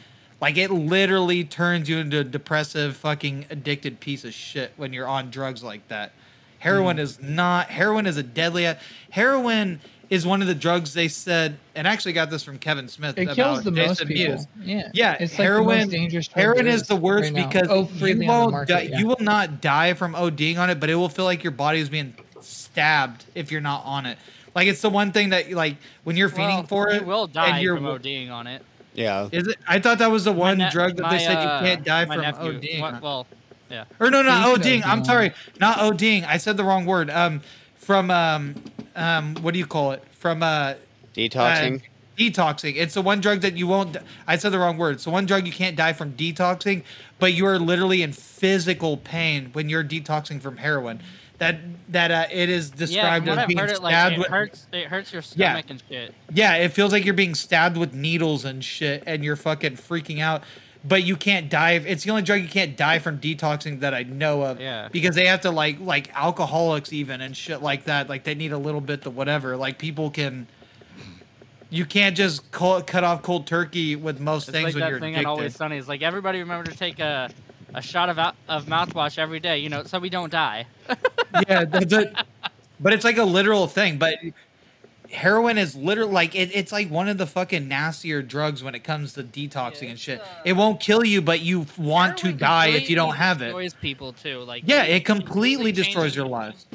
[0.40, 5.08] Like it literally turns you into a depressive, fucking addicted piece of shit when you're
[5.08, 6.12] on drugs like that.
[6.60, 7.02] Heroin Mm-hmm.
[7.02, 7.66] is not.
[7.70, 8.72] Heroin is a deadly.
[9.10, 12.88] Heroin is one of the drugs they said, and I actually got this from Kevin
[12.88, 13.18] Smith.
[13.18, 14.34] It about kills the most people.
[14.34, 14.46] Mewes.
[14.62, 14.90] Yeah.
[14.94, 15.78] Yeah, It's like the heroin.
[15.80, 18.52] most dangerous heroin there is the worst right because oh, you freely on the won't
[18.52, 18.98] market, die, yeah.
[18.98, 21.80] you will not die from ODing on it, but it will feel like your body
[21.80, 24.18] is being stabbed if you're not on it.
[24.54, 27.26] Like it's the one thing that like when you're feeding Well, for it, You will
[27.26, 28.62] die and you're from ODing on it.
[28.94, 29.28] Yeah.
[29.30, 29.56] Is it?
[29.68, 31.84] I thought that was the one ne- drug that my, they said uh, you can't
[31.84, 32.80] die my from nephew- ODing.
[32.80, 33.26] what- well,
[33.70, 33.84] yeah.
[34.00, 34.86] or no, not So you ODing.
[34.86, 36.24] I'm sorry, not ODing.
[36.26, 37.10] I said the wrong word.
[37.10, 37.42] Um,
[37.76, 38.54] from um,
[38.98, 40.02] um, what do you call it?
[40.12, 40.74] From uh,
[41.14, 41.76] Detoxing.
[41.80, 41.84] uh,
[42.18, 42.74] detoxing.
[42.76, 43.96] It's the one drug that you won't.
[44.26, 44.96] I said the wrong word.
[44.96, 46.82] It's the one drug you can't die from detoxing,
[47.18, 51.00] but you are literally in physical pain when you're detoxing from heroin.
[51.38, 51.58] That
[51.90, 54.26] that uh, it is described from what as I've being heard, it like stabbed it
[54.26, 54.66] hurts.
[54.72, 55.50] It hurts your Yeah.
[55.52, 56.14] stomach and shit.
[56.34, 60.18] Yeah, it feels like you're being stabbed with needles and shit, and you're fucking freaking
[60.20, 60.42] out.
[60.84, 61.72] But you can't die.
[61.72, 64.60] It's the only drug you can't die from detoxing that I know of.
[64.60, 64.88] Yeah.
[64.90, 68.08] Because they have to like like alcoholics even and shit like that.
[68.08, 69.56] Like they need a little bit of whatever.
[69.56, 70.46] Like people can.
[71.70, 74.90] You can't just call, cut off cold turkey with most It's things like when that
[74.90, 75.28] you're thing addicted.
[75.28, 75.76] Always Sunny.
[75.76, 77.28] It's like everybody remember to take a
[77.74, 80.66] a shot of of mouthwash every day, you know, so we don't die.
[81.48, 82.16] yeah, that's it.
[82.80, 83.98] But it's like a literal thing.
[83.98, 84.18] But
[85.10, 88.84] heroin is literally like it, it's like one of the fucking nastier drugs when it
[88.84, 90.20] comes to detoxing Yeah, and shit.
[90.20, 93.46] uh, it won't kill you, but you want to die if you don't have it.
[93.46, 94.40] Destroys people too.
[94.40, 96.66] Like Yeah, it completely changes destroys your lives.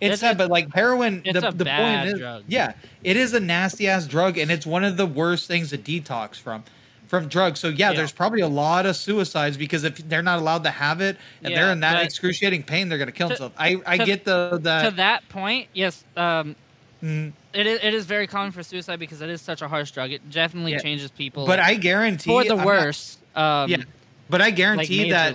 [0.00, 2.44] It's It's sad, a- but like heroin, the, the point is, drug.
[2.46, 2.72] yeah,
[3.02, 6.36] it is a nasty ass drug, and it's one of the worst things to detox
[6.36, 6.62] from,
[7.08, 7.58] from drugs.
[7.58, 7.96] So yeah, Yeah.
[7.96, 11.52] there's probably a lot of suicides because if they're not allowed to have it and
[11.52, 13.54] they're in that but- excruciating pain, they're gonna kill To- themselves.
[13.58, 14.96] I I to- get the the To that.
[14.96, 16.54] that point, yes, um,
[17.02, 19.90] mm, it is, it is very common for suicide because it is such a harsh
[19.90, 20.10] drug.
[20.12, 20.78] It definitely Yeah.
[20.78, 21.46] changes people.
[21.46, 23.18] but I guarantee for the I'm not- worst.
[23.34, 23.76] um, yeah,
[24.28, 25.34] but I like guarantee that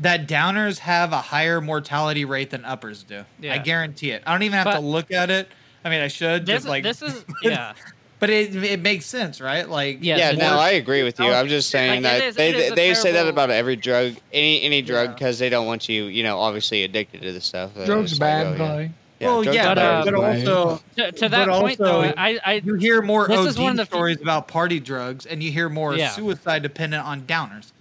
[0.00, 3.24] that downers have a higher mortality rate than uppers do.
[3.48, 4.22] I guarantee it.
[4.26, 5.48] I don't even have to look at it.
[5.84, 7.74] I mean, I should This, just like this is yeah.
[8.20, 9.68] But it it makes sense, right?
[9.68, 10.58] Like Yes, yeah, it no.
[10.58, 11.26] I agree with you.
[11.26, 13.50] Oh, I'm just saying like, that is- they it is a they say that about
[13.50, 15.14] every drug, any any drug, Yeah.
[15.14, 17.72] because they don't want you, you know, obviously addicted to the stuff.
[17.84, 18.88] Drugs it's like, bad, oh, yeah.
[19.24, 19.30] Guy.
[19.30, 22.38] Yeah, well, yeah, but, uh, but, but also To, to that point, also- though, I,
[22.44, 25.26] I you hear more This OD is one of the few- stories about party drugs,
[25.26, 26.10] and you hear more Yeah.
[26.10, 27.72] suicide dependent on downers.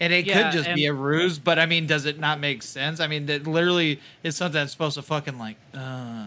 [0.00, 2.62] And it Yeah, could just be a ruse, but I mean, does it not make
[2.62, 3.00] sense?
[3.00, 5.56] I mean, that literally is something that's supposed to fucking like.
[5.74, 6.26] Uh,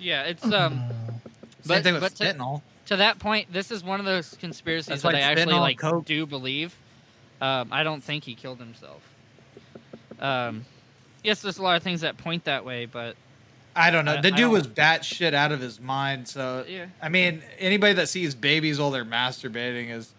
[0.00, 0.50] yeah, it's um.
[0.80, 1.20] same
[1.66, 2.62] But- thing with but to- fentanyl.
[2.86, 5.78] to that point, this is one of those conspiracies That's that like I actually like
[5.78, 6.04] coke.
[6.06, 6.74] do believe.
[7.40, 9.00] Um, I don't think he killed himself.
[10.20, 10.64] Um,
[11.22, 13.16] yes, there's a lot of things that point that way, but
[13.76, 14.12] I don't know.
[14.14, 16.28] The I dude don't- was bat shit out of his mind.
[16.28, 16.86] So Yeah.
[17.02, 20.12] I mean, anybody that sees babies while they're masturbating is.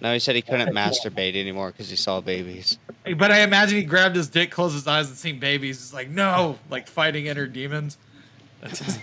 [0.00, 2.78] No, he said he couldn't masturbate anymore because he saw babies.
[3.16, 5.78] But I imagine he grabbed his dick, closed his eyes, and seen babies.
[5.78, 7.96] It's like no, like fighting inner demons.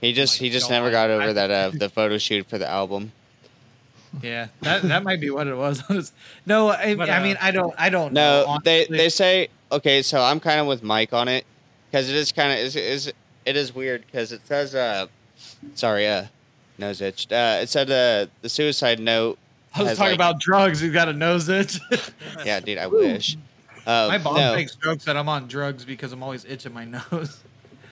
[0.00, 2.68] He just my he just never got over that uh, the photo shoot for the
[2.68, 3.10] album.
[4.22, 5.82] yeah, that that might be what it was.
[6.46, 8.12] no, I, But, I uh, mean, I don't, I don't.
[8.12, 10.02] know, No, they they say okay.
[10.02, 11.44] So I'm kind of with Mike on it
[11.90, 13.12] because it is kind of is is
[13.44, 15.06] it is weird because it says uh
[15.74, 16.24] sorry uh
[16.78, 19.38] nose itched uh it said uh the suicide note
[19.74, 20.82] I was talking like- about drugs.
[20.82, 21.78] You got a nose itch.
[22.44, 23.36] yeah dude I wish
[23.86, 24.54] uh, my mom no.
[24.54, 27.42] makes jokes that I'm on drugs because I'm always itching my nose.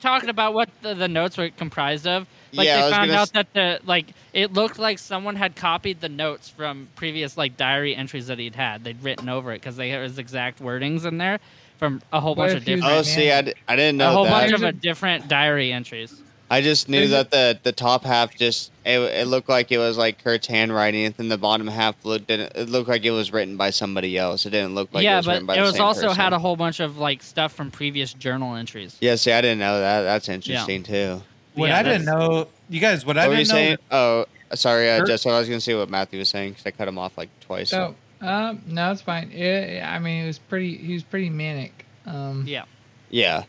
[0.00, 2.26] talking about what the, the notes were comprised of.
[2.52, 5.56] Like Yeah, they was found out s- that the like it looked like someone had
[5.56, 8.84] copied the notes from previous like diary entries that he'd had.
[8.84, 11.38] They'd written over it because they had his exact wordings in there
[11.78, 13.04] from a whole What bunch if of he was different oh man.
[13.04, 16.22] see I, d- I didn't know a whole that bunch of a- different diary entries.
[16.48, 19.98] I just knew that the the top half just it, it looked like it was
[19.98, 23.32] like Kurt's handwriting and then the bottom half looked didn't it looked like it was
[23.32, 25.56] written by somebody else it didn't look like it yeah, was but written by it
[25.56, 26.16] the was same also person.
[26.22, 28.96] had a whole bunch of like stuff from previous journal entries.
[29.00, 31.20] yeah see I didn't know that that's interesting too
[31.54, 33.54] What Yeah, I didn't that's- know, you guys, what I what were you didn't know.
[33.54, 35.08] saying oh sorry uh, Kurt?
[35.08, 37.28] Jessica I was gonna see what Matthew was saying because I cut him off like
[37.40, 39.30] twice So, um, no, it's fine.
[39.32, 40.76] It, I mean, it was pretty.
[40.76, 41.84] He was pretty manic.
[42.06, 42.64] Um, Yeah.
[43.10, 43.44] yeah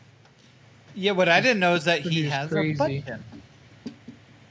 [0.96, 2.74] Yeah, what I didn't know is that he has crazy.
[2.74, 3.24] a butt chin.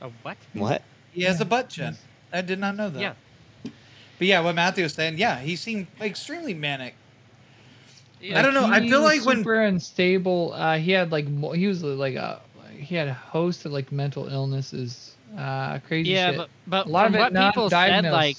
[0.01, 0.37] A what?
[0.53, 1.97] what He has a butt chin.
[2.33, 3.01] I did not know that.
[3.01, 3.15] Yeah.
[4.19, 6.95] But yeah, what Matthew was saying, yeah, he seemed extremely manic.
[8.21, 8.39] Yeah.
[8.39, 10.53] I don't know, I feel was like when- super unstable.
[10.55, 12.41] Uh, he had like mo- he was like a
[12.79, 15.15] he had a host of like mental illnesses.
[15.37, 16.37] Uh, crazy Yeah, shit.
[16.39, 18.37] but but A lot from of it what people said, like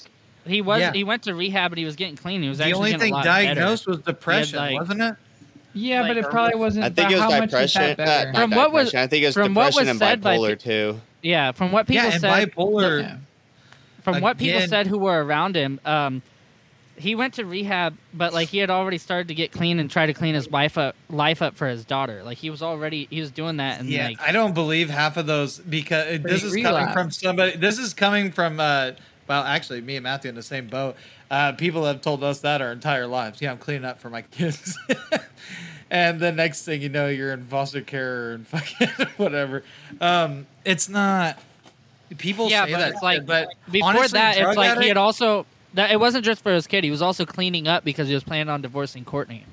[0.48, 0.92] he was Yeah.
[0.92, 2.42] he went to rehab and he was getting clean.
[2.42, 3.54] He was The actually only getting thing a lot better.
[3.54, 5.14] diagnosed was depression, like- wasn't it?
[5.74, 6.84] yeah, like, but it probably was- wasn't.
[6.86, 8.98] I think it was how depression uh, not From what was- depression.
[9.04, 11.72] I think it was from what depression was and said bipolar pe- too Yeah, from
[11.72, 13.00] what people yeah, and said, bipolar.
[13.02, 13.16] Yeah.
[14.02, 16.22] from what people said who were around him, um,
[16.96, 20.06] he went to rehab, but like he had already started to get clean and try
[20.06, 22.22] to clean his life up, life up for his daughter.
[22.24, 25.16] Like he was already he was doing that, and Yeah, like I don't believe half
[25.16, 27.56] of those because this is Pretty coming from somebody.
[27.56, 28.92] This is coming from uh,
[29.28, 30.96] well, actually, me and Matthew in the same boat.
[31.30, 33.40] Uh, people have told us that our entire lives.
[33.42, 34.78] Yeah, I'm cleaning up for my kids.
[35.90, 38.88] and the next thing you know, you're in foster care and fucking
[39.18, 39.62] whatever.
[40.00, 41.38] Um, it's not.
[42.16, 44.96] People yeah, say but that, it's like but before honestly, that, it's like he had
[44.96, 46.82] also that it wasn't just for his kid.
[46.82, 49.44] He was also cleaning up because he was planning on divorcing Courtney.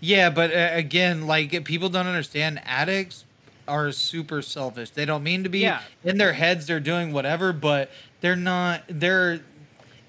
[0.00, 2.60] Yeah, but uh, again, like people don't understand.
[2.66, 3.24] Addicts
[3.70, 4.90] are super selfish.
[4.90, 5.60] They don't mean to be.
[5.60, 5.80] Yeah.
[6.04, 8.82] In their heads, they're doing whatever, but they're not.
[8.88, 9.40] They're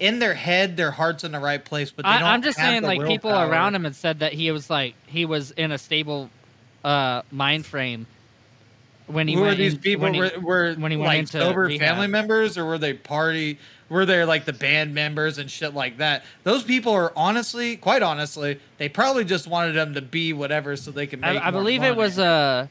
[0.00, 0.76] in their head.
[0.76, 2.28] Their heart's in the right place, but they I, don't.
[2.28, 3.48] I'm just saying, like people willpower.
[3.50, 6.28] around him had said that he was like he was in a stable
[6.84, 8.06] uh, mind frame
[9.06, 10.02] when he Who went are these in- people?
[10.04, 11.80] when he- were were when he went into sober rehab.
[11.80, 13.58] family members, or were they party?
[13.88, 16.24] Were they like the band members and shit like that?
[16.44, 20.90] Those people are honestly, quite honestly, they probably just wanted them to be whatever so
[20.90, 21.38] they can make.
[21.38, 21.92] I, I believe money.
[21.92, 22.68] it was uh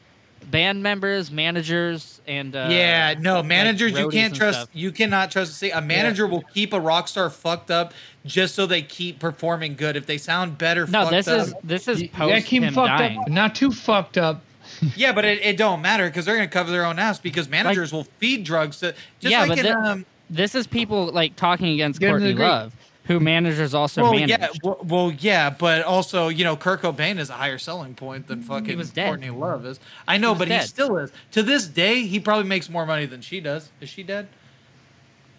[0.49, 3.91] band members, managers, and uh, yeah, no managers.
[3.97, 4.59] you can't trust.
[4.59, 4.69] stuff.
[4.73, 5.55] You cannot trust.
[5.55, 7.93] See, a manager will keep a rock star fucked up
[8.25, 9.95] just so they keep performing good.
[9.95, 12.73] If they sound better, No, fucked this up, is this is post gotta keep him
[12.73, 13.19] fucked dying.
[13.19, 14.41] up, not too fucked up.
[14.95, 17.91] yeah, but it, it don't matter because they're gonna cover their own ass because managers
[17.91, 21.35] will feed drugs to just Yeah, like but in, the- um, This is people like
[21.35, 22.73] talking against Courtney Love,
[23.11, 24.29] who managers also well, managed.
[24.29, 28.27] yeah, well, well, yeah, but also, you know, Kurt Cobain is a higher selling point
[28.27, 28.91] than fucking was.
[28.91, 29.79] Courtney Love is.
[30.07, 30.61] I know, was but dead.
[30.61, 31.11] he still is.
[31.31, 33.69] To this day, he probably makes more money than she does.
[33.79, 34.27] Is she dead?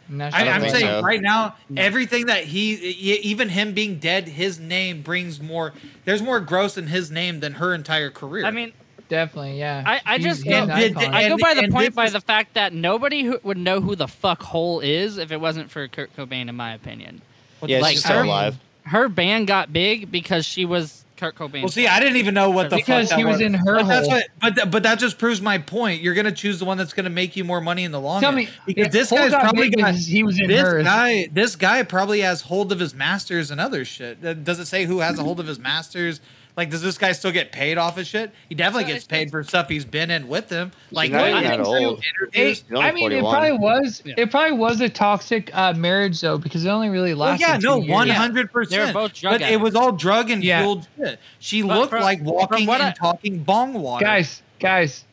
[0.09, 1.01] Not I, I'm saying so.
[1.01, 5.73] right now, everything that he, even him being dead, his name brings more.
[6.05, 8.45] There's more gross in his name than her entire career.
[8.45, 8.73] I mean,
[9.13, 9.83] Definitely, yeah.
[9.85, 12.55] I- I just he's an go- I go by the point by is- the fact
[12.55, 16.17] that nobody who would know who the fuck Hole is if it wasn't for Kurt
[16.17, 17.21] Cobain, in my opinion.
[17.69, 18.59] Yeah, Like, she's still her- alive.
[18.85, 21.61] Her band got big because she was Kurt Cobain.
[21.63, 23.77] well, see, I didn't even know what the Because fuck that he was in her
[23.77, 26.03] But that's what, but th- but that just proves my point.
[26.03, 28.31] You're gonna choose the one that's gonna make you more money in the long Tell
[28.31, 28.39] run.
[28.39, 30.83] me, because if this Hole guy's probably got because he was in this hers.
[30.85, 31.29] guy.
[31.33, 34.21] This guy probably has hold of his masters and other shit.
[34.43, 36.21] Does it say who has a hold of his masters?
[36.55, 38.31] Like, does this guy still get paid off his shit?
[38.49, 40.71] He definitely gets paid for stuff he's been in with him.
[40.91, 42.05] Like, not even he that do old.
[42.35, 43.25] It- He's only I mean, 41.
[43.25, 44.03] it probably was.
[44.05, 47.47] It probably was a toxic uh, marriage though, because it only really Well, lasted.
[47.47, 47.91] yeah, no, two years.
[47.91, 48.93] one hundred They were percent.
[48.93, 50.61] both drug But it was all drug and Yeah.
[50.61, 51.19] fueled shit.
[51.39, 54.05] She But looked from- like from walking what and I- talking bong water.
[54.05, 55.05] Guys, guys,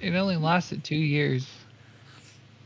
[0.00, 1.44] it only lasted two years.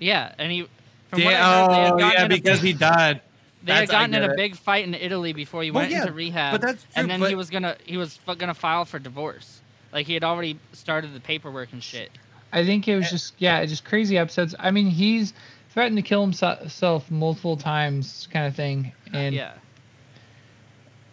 [0.01, 0.67] yeah, and he.
[1.11, 2.79] From Yeah, what I heard, they had oh gotten yeah, in a because big- he
[2.79, 3.21] died.
[3.65, 4.37] They had That's- I gotten in a it.
[4.37, 7.21] big fight in Italy before he Well, went yeah, into rehab, but that's and then
[7.21, 9.61] but- he was gonna he was fu- gonna file for divorce.
[9.93, 12.11] Like he had already started the paperwork and shit.
[12.53, 13.11] I think it was eh.
[13.11, 14.55] just yeah, just crazy episodes.
[14.59, 15.33] I mean, he's
[15.71, 18.93] threatened to kill himself multiple times, kind of thing.
[19.13, 19.53] Uh, and yeah.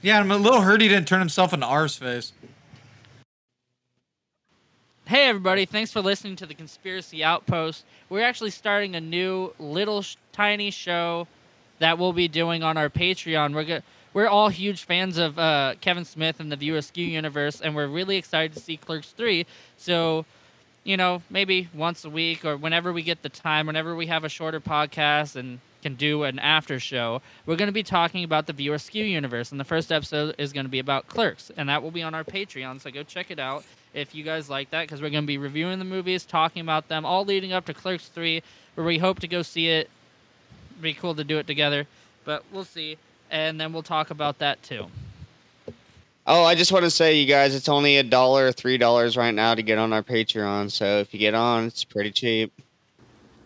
[0.01, 2.31] Yeah, I'm a little hurt he didn't turn himself into arse face.
[5.07, 7.85] Hey everybody, thanks for listening to the Conspiracy Outpost.
[8.09, 11.27] We're actually starting a new little sh- tiny show
[11.79, 13.53] that we'll be doing on our Patreon.
[13.53, 13.81] We're go-
[14.15, 18.15] we're all huge fans of uh, Kevin Smith and the Askew universe, and we're really
[18.15, 19.45] excited to see Clerks 3.
[19.75, 20.23] So,
[20.85, 24.23] you know, maybe once a week or whenever we get the time, whenever we have
[24.23, 28.47] a shorter podcast and can do an after show, we're going to be talking about
[28.47, 29.51] the View Askew universe.
[29.51, 32.15] And the first episode is going to be about Clerks, and that will be on
[32.15, 32.79] our Patreon.
[32.81, 35.37] So go check it out if you guys like that, because we're going to be
[35.37, 38.41] reviewing the movies, talking about them, all leading up to Clerks 3,
[38.75, 39.89] where we hope to go see it.
[40.81, 41.87] Be cool to do it together,
[42.23, 42.97] but we'll see.
[43.31, 44.87] And then we'll talk about that too.
[46.27, 49.33] Oh, I just want to say, you guys, it's only a dollar, three dollars right
[49.33, 50.71] now to get on our Patreon.
[50.71, 52.51] So if you get on, it's pretty cheap.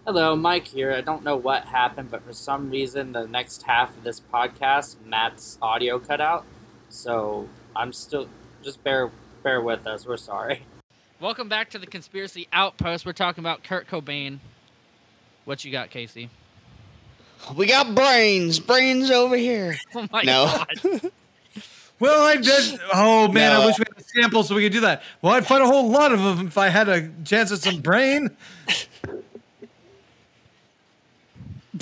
[0.06, 0.94] Hello, Mike here.
[0.94, 4.96] I don't know what happened, but for some reason, the next half of this podcast,
[5.06, 6.46] Matt's audio cut out.
[6.90, 8.28] So I'm still
[8.64, 9.12] just bear
[9.44, 10.06] bear with us.
[10.06, 10.62] We're sorry.
[11.20, 13.06] Welcome back to the Conspiracy Outpost.
[13.06, 14.40] We're talking about Kurt Cobain.
[15.44, 16.30] What you got, Casey?
[17.56, 19.78] We got brains, brains over here.
[19.96, 20.46] Oh my No.
[20.84, 21.12] god.
[22.00, 22.80] Well, I did.
[22.94, 23.62] Oh man, No.
[23.62, 25.04] I wish we had a sample so we could do that.
[25.22, 27.82] Well, I'd find a whole lot of them if I had a chance at some
[27.82, 28.30] brain.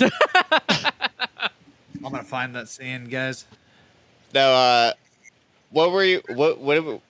[0.00, 0.10] I'm
[2.02, 3.44] gonna find that scene, guys.
[4.34, 4.92] No, uh,
[5.70, 6.22] what were you?
[6.28, 6.58] What?
[6.58, 7.00] What?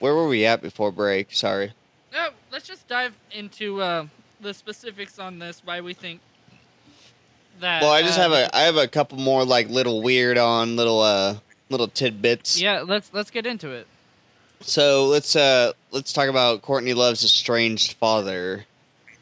[0.00, 1.32] Where were we at before break?
[1.32, 1.72] Sorry.
[2.12, 4.06] No, let's just dive into uh,
[4.40, 5.62] the specifics on this.
[5.64, 6.20] Why we think
[7.60, 7.82] that?
[7.82, 10.76] Well, I just uh, have a I have a couple more like little weird on
[10.76, 11.36] little uh
[11.70, 12.60] little tidbits.
[12.60, 13.86] Yeah, let's let's get into it.
[14.60, 18.64] So let's uh let's talk about Courtney Love's estranged father.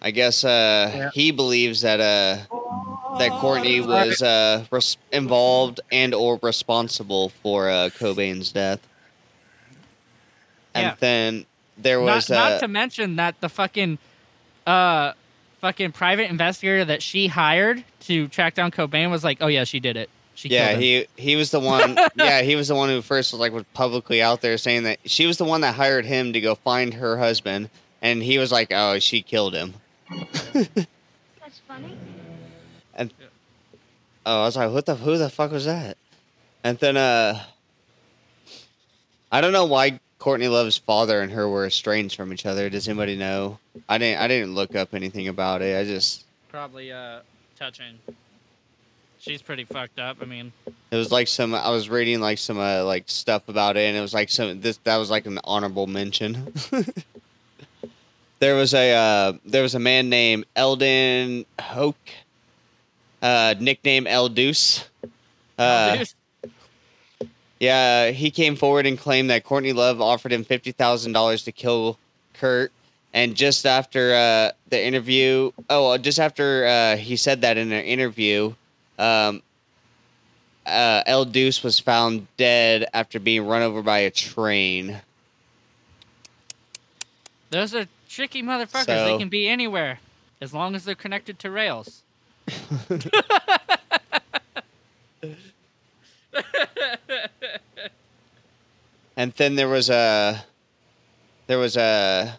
[0.01, 1.11] I guess uh Yeah.
[1.12, 7.90] he believes that uh that Courtney was uh res- involved and or responsible for uh
[7.99, 8.81] Cobain's death.
[10.75, 10.95] And Yeah.
[11.01, 13.99] then there was not, uh not to mention that the fucking
[14.66, 15.12] uh
[15.62, 19.81] fucking private investigator that she hired to track down Cobain was like, oh yeah, she
[19.81, 20.11] did it.
[20.35, 21.96] She yeah, he he was the one.
[22.16, 24.98] yeah, he was the one who first was like was publicly out there saying that
[25.05, 27.70] she was the one that hired him to go find her husband,
[28.01, 29.75] and he was like, "Oh, she killed him."
[30.53, 31.96] That's funny.
[32.94, 33.12] And
[34.25, 34.97] oh, I was like, "What the?
[34.97, 35.99] Who the fuck was that?"
[36.64, 37.39] And then, uh,
[39.30, 42.70] I don't know why Courtney Love's father and her were estranged from each other.
[42.70, 43.59] Does anybody know?
[43.89, 44.20] I didn't.
[44.20, 45.77] I didn't look up anything about it.
[45.77, 47.23] I just probably uh
[47.59, 47.99] touching.
[49.18, 50.18] She's pretty fucked up.
[50.23, 50.53] I mean,
[50.93, 51.57] it was like some.
[51.57, 54.61] I was reading like some uh, like stuff about it, and it was like some.
[54.61, 56.53] This that was like an honorable mention.
[58.39, 62.11] there was a uh, there was a man named Eldon Hoke,
[63.23, 64.89] uh, nickname El Deuce.
[65.59, 66.14] Uh, dude,
[67.63, 71.53] Yeah, he came forward and claimed that Courtney Love offered him fifty thousand dollars to
[71.53, 71.97] kill
[72.35, 72.73] Kurt,
[73.15, 77.85] And just after uh, the interview, oh, just after uh, he said that in an
[77.85, 78.53] interview,
[78.99, 79.43] um,
[80.67, 85.01] uh, El Deuce was found dead after being run over by a train.
[87.51, 88.87] Those are tricky motherfuckers.
[88.87, 90.01] So- They can be anywhere
[90.41, 92.03] as long as they're connected to rails.
[99.16, 100.44] And then there was a
[101.46, 102.38] there was a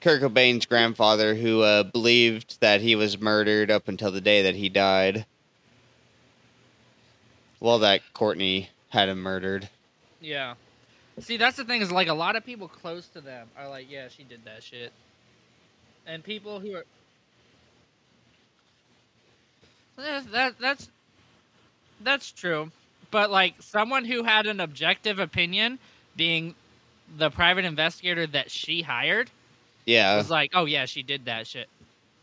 [0.00, 4.54] Kurt Cobain's grandfather who uh, believed that he was murdered up until the day that
[4.54, 5.26] he died.
[7.60, 9.68] Well, that Courtney had him murdered.
[10.20, 10.54] Yeah.
[11.20, 13.90] See, that's the thing is like a lot of people close to them are like,
[13.90, 14.92] yeah, she did that shit.
[16.06, 16.84] And people who are
[19.96, 20.88] that, that that's
[22.00, 22.70] that's true.
[23.10, 25.78] But like someone who had an objective opinion
[26.16, 26.54] being
[27.16, 29.30] the private investigator that she hired
[29.86, 31.68] Yeah, was like, "Oh yeah, she did that shit.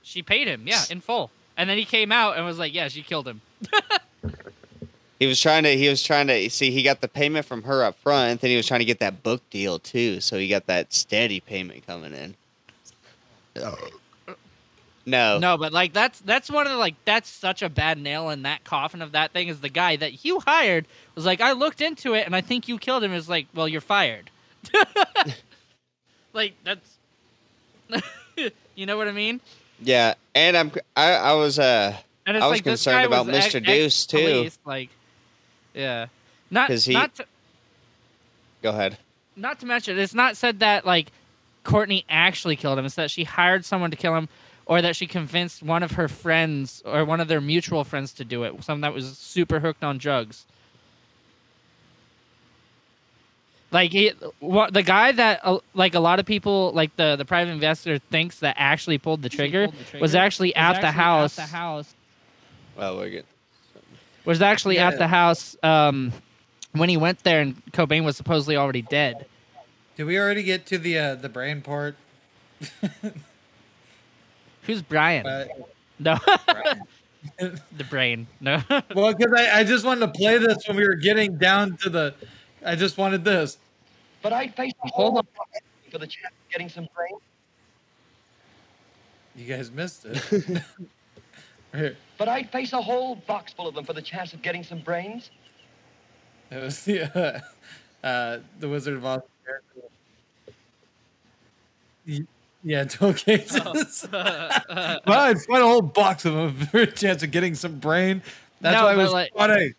[0.03, 2.87] She paid him, yeah, in full." And then he came out and was like, "Yeah,
[2.87, 3.41] she killed him."
[5.19, 5.75] he was trying to.
[5.75, 6.69] He was trying to see.
[6.69, 8.99] He got the payment from her up front, and then he was trying to get
[8.99, 10.21] that book deal too.
[10.21, 12.35] So he got that steady payment coming in.
[13.57, 13.77] Oh.
[15.05, 18.29] No, No, but like that's that's one of the like that's such a bad nail
[18.31, 21.51] in that coffin of that thing is the guy that you hired was like I
[21.51, 24.31] looked into it and I think you killed him is like well you're fired.
[26.33, 26.97] like that's
[28.75, 29.41] you know what I mean?
[29.81, 30.71] yeah, and I'm.
[30.95, 31.59] I, I was.
[31.59, 31.95] Uh,
[32.25, 33.55] And I was like concerned about was Mr.
[33.57, 34.49] ex- Deuce, too.
[34.65, 34.89] Like,
[35.73, 36.07] yeah,
[36.49, 37.25] not 'Cause he- not to,
[38.63, 38.97] go ahead.
[39.35, 41.11] not to mention it's not said that like
[41.63, 42.85] Courtney actually killed him.
[42.85, 44.27] It's that she hired someone to kill him,
[44.65, 48.25] or that she convinced one of her friends or one of their mutual friends to
[48.25, 48.63] do it.
[48.63, 50.45] Someone that was super hooked on drugs.
[53.71, 57.25] Like he, what the guy that uh, like a lot of people like the the
[57.25, 59.67] private investor thinks that actually pulled the trigger,
[59.99, 61.37] was actually at the house.
[62.77, 63.25] Oh, we're good.
[64.23, 64.87] Was actually Yeah.
[64.89, 66.13] at the house um,
[66.71, 69.25] when he went there, and Cobain was supposedly already dead.
[69.97, 71.95] Did we already get to the uh, the brain part?
[74.65, 75.25] Who's Brian?
[75.25, 75.47] Uh,
[75.99, 76.17] no,
[77.37, 78.27] the brain.
[78.41, 78.61] No.
[78.95, 81.89] well, because I, I just wanted to play this when we were getting down to
[81.89, 82.13] the.
[82.65, 83.57] I just wanted this.
[84.21, 85.27] But I face a whole lot
[85.91, 87.21] for the chance of getting some brains.
[89.35, 90.17] You guys missed it.
[91.75, 94.63] Here, But I'd face a whole box full of them for the chance of getting
[94.63, 95.29] some brains.
[96.49, 97.43] it was the
[98.03, 99.21] uh, uh, the Wizard of Oz.
[102.67, 104.07] Yeah, twelve cases.
[104.11, 108.23] well, I'd find a whole box of them for a chance of getting some brain.
[108.59, 109.73] That's No, why it was like- funny.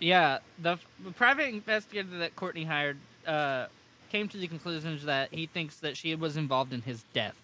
[0.00, 2.96] Yeah, the, the private investigator that Courtney hired
[3.26, 3.66] uh,
[4.10, 7.36] came to the conclusion that he thinks that she was involved in his death.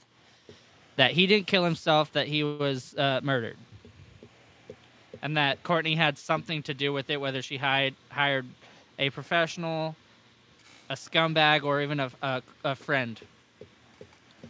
[0.96, 3.58] That he didn't kill himself, that he was uh, murdered.
[5.22, 8.46] And that Courtney had something to do with it, whether she hired, hired
[8.98, 9.94] a professional,
[10.88, 13.20] a scumbag, or even a, a, a friend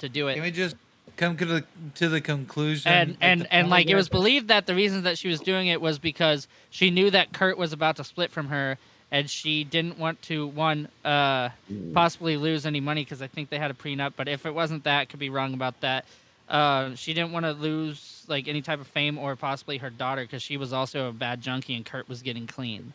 [0.00, 0.34] to do it.
[0.34, 0.76] Can we just
[1.16, 1.64] come to the
[1.96, 2.90] to the conclusion?
[2.92, 5.80] and and and like it was believed that the reason that she was doing it
[5.80, 8.78] was because she knew that Kurt was about to split from her
[9.10, 11.48] and she didn't want to one uh
[11.94, 14.84] possibly lose any money because I think they had a prenup but if it wasn't
[14.84, 16.04] that could be wrong about that
[16.48, 20.22] uh she didn't want to lose like any type of fame or possibly her daughter
[20.22, 22.92] because she was also a bad junkie and Kurt was getting clean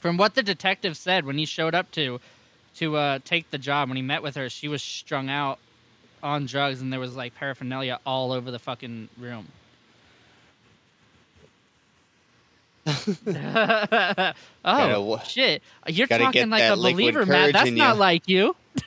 [0.00, 2.20] from what the detective said when he showed up to
[2.76, 5.58] to uh take the job when he met with her she was strung out
[6.22, 9.46] on drugs and there was like paraphernalia all over the fucking room.
[14.64, 15.62] oh wa- shit!
[15.86, 17.52] You're talking like a believer, Matt.
[17.52, 18.00] That's not ya.
[18.00, 18.56] like you.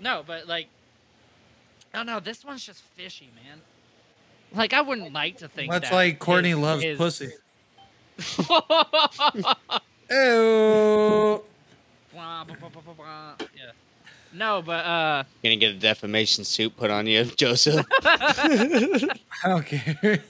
[0.00, 0.66] no, but like,
[1.94, 3.60] oh no, this one's just fishy, man.
[4.54, 7.30] Like I wouldn't like to think That's that like Courtney his- loves his- pussy.
[10.10, 11.44] Ew.
[12.18, 13.72] Yeah.
[14.32, 17.86] No, but uh, Gonna get a defamation suit put on you, Joseph.
[18.04, 20.22] I don't care.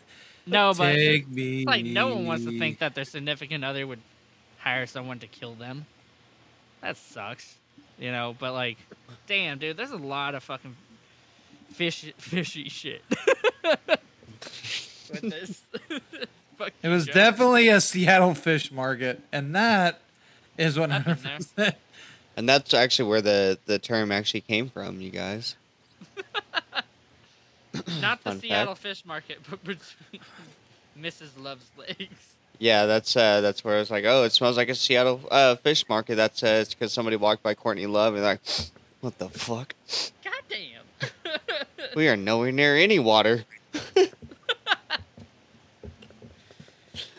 [0.47, 1.59] no, but it's, Take me.
[1.59, 4.01] it's like no one wants to think that their significant other would
[4.59, 5.85] hire someone to kill them.
[6.81, 7.57] That sucks,
[7.99, 8.37] you know.
[8.39, 8.79] But like,
[9.27, 10.77] damn, dude, there's a lot of fucking
[11.73, 13.03] fish, fishy shit.
[15.11, 15.63] With this.
[16.83, 17.15] It was joke.
[17.15, 20.01] definitely a Seattle fish market, and that
[20.59, 21.75] is one hundred percent.
[22.37, 25.57] and that's actually where the, the term actually came from, you guys.
[28.01, 28.83] not the Fun Seattle fact.
[28.83, 30.21] fish market, but between
[31.01, 31.31] Mrs.
[31.39, 32.35] Love's legs.
[32.59, 35.89] Yeah, that's uh, that's where it's like, oh, it smells like a Seattle uh, fish
[35.89, 36.17] market.
[36.17, 38.41] That's uh, it's because somebody walked by Courtney Love and they're like,
[39.01, 39.75] what the fuck?
[40.25, 40.83] Goddamn.
[41.97, 43.45] We are nowhere near any water.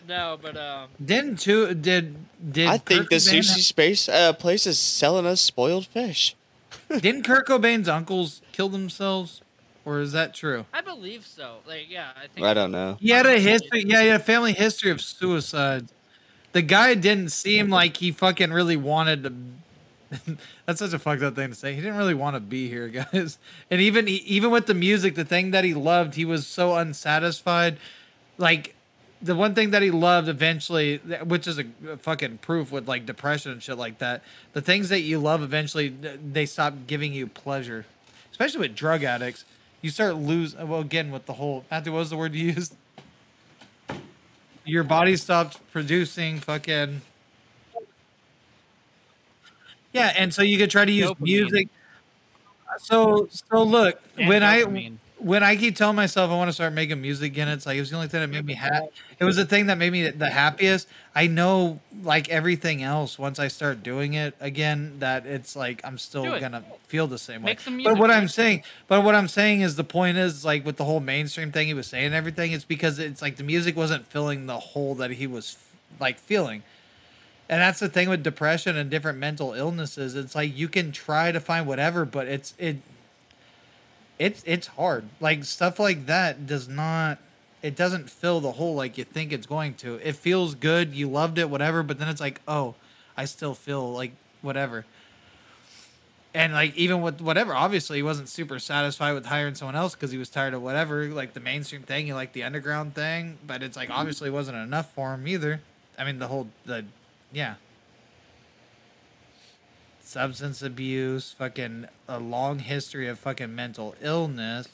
[0.09, 2.15] No, but um, Didn't two did
[2.51, 6.35] did I think Kurt the Cobain sushi space uh, place is selling us spoiled fish.
[6.89, 9.41] Didn't Kurt Cobain's uncles kill themselves,
[9.85, 10.65] or is that true?
[10.73, 11.57] I believe so.
[11.67, 12.45] Like, yeah, I think.
[12.45, 12.97] I don't know.
[12.99, 13.83] He had a history.
[13.85, 15.87] Yeah, he had a family history of suicide.
[16.51, 20.37] The guy didn't seem like he fucking really wanted to.
[20.65, 21.75] That's such a fucked up thing to say.
[21.75, 23.37] He didn't really want to be here, guys.
[23.69, 27.77] And even even with the music, the thing that he loved, he was so unsatisfied.
[28.39, 28.75] Like
[29.21, 31.65] the one thing that he loved eventually, which is a
[31.97, 34.23] fucking proof with like depression and shit like that.
[34.53, 37.85] The things that you love eventually they stop giving you pleasure,
[38.31, 39.45] especially with drug addicts.
[39.81, 40.55] You start lose.
[40.55, 42.75] Well, again with the whole Matthew, what was the word you used?
[44.65, 47.01] Your body stops producing fucking.
[49.93, 51.19] Yeah, and so you could try to use Dopamine.
[51.21, 51.67] music.
[52.77, 54.97] So so look And when I dopamine.
[55.19, 57.81] When I keep telling myself I want to start making music again, it's like it
[57.81, 58.87] was the only thing that made me happy.
[59.19, 60.87] It was the thing that made me the happiest.
[61.13, 65.97] I know, like everything else, once I start doing it again, that it's like I'm
[65.97, 67.57] still gonna feel the same way.
[67.83, 70.85] But what I'm saying, but what I'm saying is the point is like with the
[70.85, 74.05] whole mainstream thing he was saying and everything, it's because it's like the music wasn't
[74.05, 75.57] filling the hole that he was
[75.99, 76.63] like feeling.
[77.49, 80.15] And that's the thing with depression and different mental illnesses.
[80.15, 82.77] It's like you can try to find whatever, but it's it
[84.19, 85.05] it's it's hard.
[85.19, 87.17] Like stuff like that does not
[87.61, 89.95] it doesn't fill the hole like you think it's going to.
[89.95, 92.75] It feels good, you loved it, whatever, but then it's like, oh,
[93.17, 94.11] I still feel like
[94.41, 94.85] whatever.
[96.33, 100.11] And like even with whatever, obviously he wasn't super satisfied with hiring someone else because
[100.11, 103.63] he was tired of whatever, like the mainstream thing, he liked the underground thing, but
[103.63, 103.99] it's like mm-hmm.
[103.99, 105.59] obviously wasn't enough for him either.
[105.97, 106.85] I mean the whole the
[107.33, 107.55] yeah.
[110.13, 114.67] Substance abuse, fucking a long history of fucking mental illness,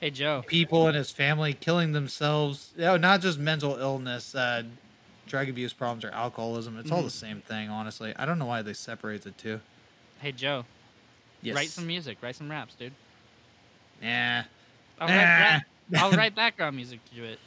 [0.00, 0.42] Hey Joe.
[0.46, 2.72] people in his family killing themselves.
[2.78, 4.62] No, not just mental illness, uh,
[5.26, 6.78] drug abuse problems or alcoholism.
[6.78, 8.14] It's all the same thing, honestly.
[8.16, 9.60] I don't know why they separate the two.
[10.18, 10.64] Hey Joe.
[11.42, 11.56] Yes.
[11.56, 12.16] Write some music.
[12.22, 12.94] Write some raps, dude.
[14.00, 14.44] Nah.
[14.98, 15.14] I'll Nah.
[15.14, 15.62] write,
[15.98, 17.38] I'll write background music to it.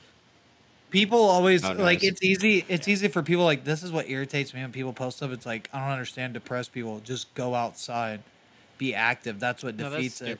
[0.90, 2.12] People always Oh, like nice.
[2.12, 5.18] it's easy it's easy for people like this is what irritates me when people post
[5.18, 5.32] stuff.
[5.32, 7.00] It's like i don't understand depressed people.
[7.02, 8.22] Just go outside.
[8.78, 9.40] Be active.
[9.40, 10.40] That's what No, that's defeats it.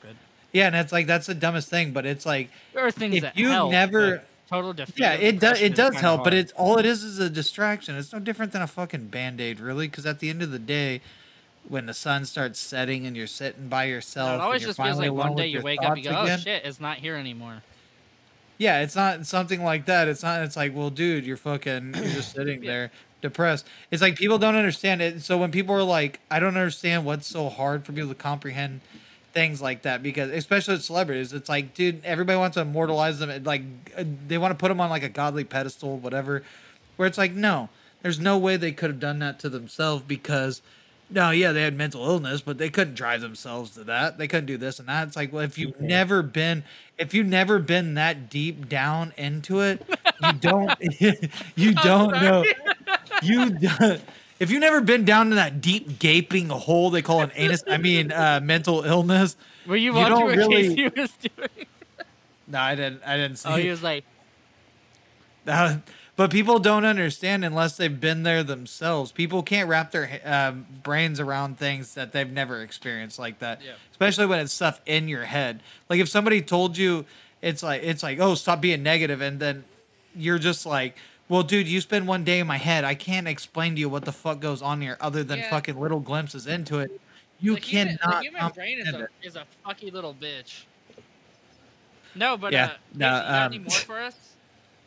[0.52, 3.22] yeah and it's like that's the dumbest thing but it's like There are things If
[3.22, 4.98] that you help, never- total defeat.
[4.98, 7.94] yeah it does it does help but it's all it is is a distraction.
[7.96, 11.00] It's no different than a fucking band-aid really because at the end of the day
[11.68, 14.70] when the sun starts setting and you're sitting by yourself No, it and always you're
[14.70, 16.64] just feels like one day you wake up and you thoughts go, oh again, shit,
[16.64, 17.62] it's not here anymore.
[18.60, 20.06] Yeah, it's not something like that.
[20.06, 20.42] It's not.
[20.42, 21.94] It's like, well, dude, you're fucking.
[21.94, 22.70] You're just sitting Yeah.
[22.70, 22.90] there
[23.22, 23.66] depressed.
[23.90, 25.22] It's like people don't understand it.
[25.22, 28.82] So when people are like, I don't understand what's so hard for people to comprehend
[29.32, 33.30] things like that because, especially with celebrities, it's like, dude, everybody wants to immortalize them.
[33.30, 33.62] and, Like
[33.96, 36.42] uh, they want to put them on like a godly pedestal, whatever.
[36.96, 37.70] Where it's like, no,
[38.02, 40.60] there's no way they could have done that to themselves because.
[41.12, 44.16] No, yeah, they had mental illness, but they couldn't drive themselves to that.
[44.16, 45.08] They couldn't do this and that.
[45.08, 46.62] It's like, well, if you've never been,
[46.98, 49.82] if you've never been that deep down into it,
[50.22, 50.70] you don't,
[51.56, 52.44] you don't know,
[53.22, 54.00] you don't.
[54.38, 57.76] If you've never been down to that deep gaping hole they call an anus, I
[57.76, 59.36] mean, uh, mental illness.
[59.66, 61.66] Were you You watching what really- Casey was doing?
[62.46, 63.02] No, I didn't.
[63.04, 63.48] I didn't see.
[63.48, 64.04] Oh, he was like,
[65.46, 65.76] Uh,
[66.20, 69.10] but people don't understand unless they've been there themselves.
[69.10, 73.62] People can't wrap their um, brains around things that they've never experienced like that.
[73.64, 73.72] Yeah.
[73.90, 75.62] Especially when it's stuff in your head.
[75.88, 77.06] Like if somebody told you,
[77.40, 79.64] it's like it's like oh stop being negative, and then
[80.14, 80.98] you're just like.
[81.30, 82.84] Well, dude, you spend one day in my head.
[82.84, 85.48] I can't explain to you what the fuck goes on here other than Yeah.
[85.48, 87.00] fucking little glimpses into it.
[87.40, 88.18] You the human, cannot.
[88.18, 89.10] the human brain is a, it.
[89.22, 90.64] is a fucky little bitch.
[92.14, 94.29] No, but Yeah, uh, no, Casey, you got um, any more for us?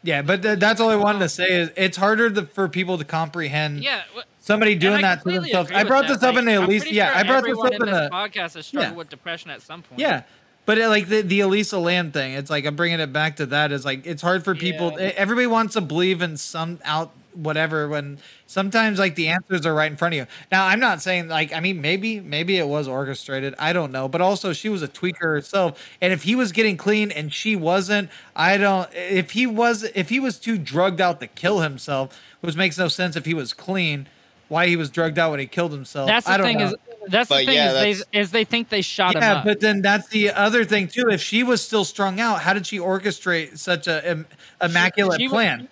[0.03, 1.27] Yeah, but th- that's all I wanted to oh.
[1.27, 5.31] say is it's harder to, for people to comprehend Yeah, wh- somebody doing that to
[5.31, 5.71] themselves.
[5.71, 6.15] I brought that.
[6.19, 6.91] this up in Like, the I'm Elise.
[6.91, 8.09] Yeah, sure I brought this up in in the.
[8.11, 8.97] podcast has struggled Yeah.
[8.97, 9.99] with depression at some point.
[9.99, 10.23] Yeah,
[10.65, 13.45] but it, like the the Elisa Lam thing, it's like I'm bringing it back to
[13.47, 13.71] that.
[13.71, 14.91] Is like it's hard for people.
[14.91, 15.11] Yeah.
[15.15, 19.91] Everybody wants to believe in some out whatever when sometimes like the answers are right
[19.91, 20.27] in front of you.
[20.51, 23.55] Now I'm not saying like I mean maybe maybe it was orchestrated.
[23.59, 25.81] I don't know, but also she was a tweaker herself.
[26.01, 28.89] And if he was getting clean and she wasn't, I don't.
[28.93, 32.87] If he was if he was too drugged out to kill himself, which makes no
[32.87, 34.07] sense if he was clean.
[34.49, 36.07] Why he was drugged out when he killed himself?
[36.07, 36.65] That's I the don't thing know.
[36.67, 36.75] is
[37.07, 39.45] that's the thing yeah, is, they, is they think they shot him Yeah, up.
[39.45, 41.09] but then that's the other thing too.
[41.09, 44.27] If she was still strung out, how did she orchestrate such a im-
[44.61, 45.67] immaculate she wa- plan?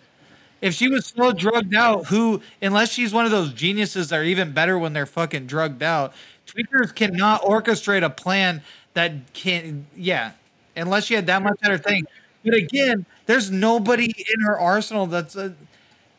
[0.61, 4.23] If she was so drugged out, who, unless she's one of those geniuses that are
[4.23, 6.13] even better when they're fucking drugged out,
[6.45, 8.61] tweakers cannot orchestrate a plan
[8.93, 10.31] that can, yeah,
[10.75, 12.05] unless she had that much at her thing.
[12.43, 15.55] But again, there's nobody in her arsenal that's a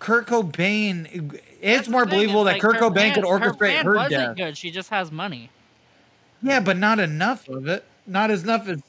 [0.01, 1.07] Kurt Cobain.
[1.61, 3.85] It's That's more believable it's that like Kurt her Cobain could plan- her orchestrate plan
[3.85, 4.37] her, wasn't death.
[4.37, 4.57] good.
[4.57, 5.51] She just has money.
[6.43, 7.85] Yeah, but not enough of it.
[8.07, 8.83] Not as enough as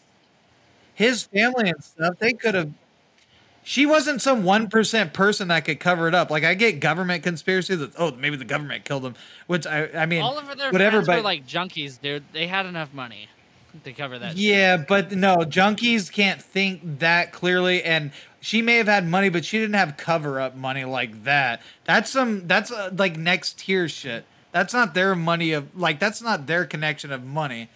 [0.96, 2.18] his family and stuff.
[2.18, 2.72] They could have.
[3.64, 6.30] She wasn't some one percent person that could cover it up.
[6.30, 9.16] Like I get government conspiracy that oh maybe the government killed him,
[9.48, 12.24] which I I mean All of their whatever, friends were like junkies, dude.
[12.34, 13.30] They had enough money
[13.84, 14.32] to cover that.
[14.32, 14.38] shit.
[14.40, 17.84] yeah, but no junkies can't think that clearly.
[17.84, 21.62] And she may have had money, but she didn't have cover up money like that.
[21.86, 24.26] That's some that's uh, like next tier shit.
[24.52, 27.70] That's not their money of like that's not their connection of money.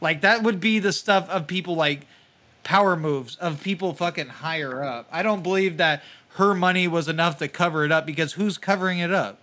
[0.00, 2.06] Like that would be the stuff of people like
[2.64, 5.08] power moves of people fucking higher up.
[5.10, 6.02] I don't believe that
[6.36, 9.38] her money was enough to cover it up because who's covering it up?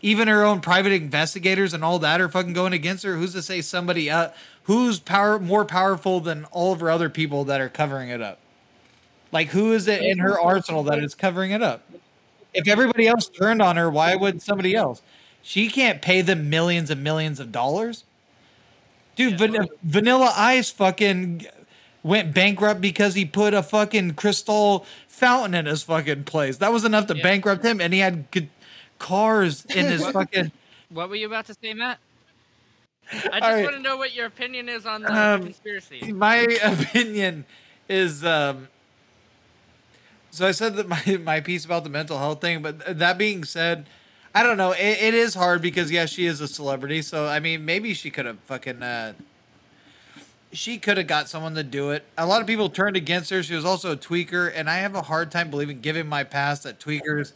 [0.00, 3.16] Even her own private investigators and all that are fucking going against her.
[3.16, 4.30] Who's to say somebody uh
[4.64, 8.38] who's power more powerful than all of her other people that are covering it up?
[9.30, 11.84] Like who is it in her arsenal that is covering it up?
[12.52, 15.02] If everybody else turned on her, why would somebody else?
[15.42, 18.04] She can't pay them millions and millions of dollars.
[19.16, 21.46] Dude, Van- Vanilla Ice fucking
[22.02, 26.56] went bankrupt because he put a fucking crystal fountain in his fucking place.
[26.58, 27.22] That was enough to Yeah.
[27.22, 28.48] bankrupt him, and he had good
[28.98, 30.52] cars in his fucking.
[30.90, 31.98] What were you about to say, Matt?
[33.30, 33.64] I just right.
[33.64, 36.12] want to know what your opinion is on the Um, conspiracy.
[36.12, 37.44] My opinion
[37.88, 38.24] is.
[38.24, 38.68] um
[40.30, 43.44] So I said that my my piece about the mental health thing, but that being
[43.44, 43.86] said,
[44.34, 44.72] I don't know.
[44.72, 47.02] It, it is hard because yeah, she is a celebrity.
[47.02, 48.82] So I mean, maybe she could have fucking.
[48.82, 49.12] uh
[50.52, 52.04] she could have got someone to do it.
[52.18, 53.42] A lot of people turned against her.
[53.42, 56.64] She was also a tweaker, and I have a hard time believing, given my past,
[56.64, 57.32] that tweakers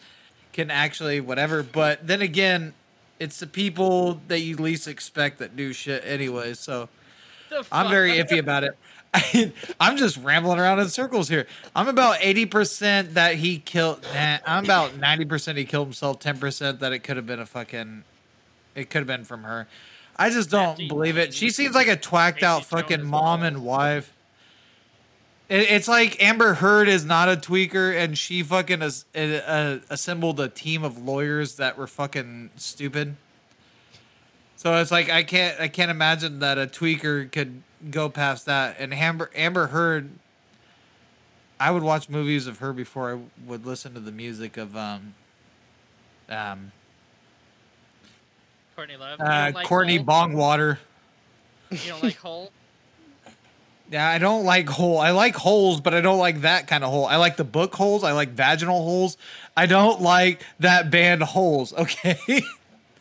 [0.53, 1.63] can actually whatever.
[1.63, 2.75] But then again,
[3.19, 6.55] it's the people that you least expect that do shit anyway.
[6.55, 6.89] So
[7.73, 8.77] I'm very iffy about it.
[9.81, 11.47] I'm just rambling around in circles here.
[11.75, 14.03] I'm about 80% that he killed.
[14.13, 16.21] Nah, I'm about 90% he killed himself.
[16.21, 18.05] 10% that it could have been a fucking.
[18.75, 19.69] It could have been from her.
[20.19, 21.35] I just don't believe it.
[21.35, 24.13] She seems like a twacked out fucking mom and wife.
[25.49, 30.49] It, it's like Amber Heard is not a tweaker, and she fucking uh, assembled a
[30.49, 33.17] team of lawyers that were fucking stupid.
[34.57, 38.77] So it's like I can't I can't imagine that a tweaker could go past that.
[38.79, 40.09] And Amber Amber Heard,
[41.61, 45.15] I would watch movies of her before I would listen to the music of um
[46.31, 46.73] um
[48.77, 49.19] Courtney Love.
[49.19, 50.05] You uh, like Courtney Hole?
[50.07, 50.79] Bongwater.
[51.71, 52.53] You don't like Hole?
[53.89, 54.99] Yeah, I don't like hole.
[54.99, 57.07] I like holes, but I don't like that kind of hole.
[57.07, 58.03] I like the book holes.
[58.03, 59.17] I like vaginal holes.
[59.57, 61.73] I don't like that band holes.
[61.73, 62.19] Okay.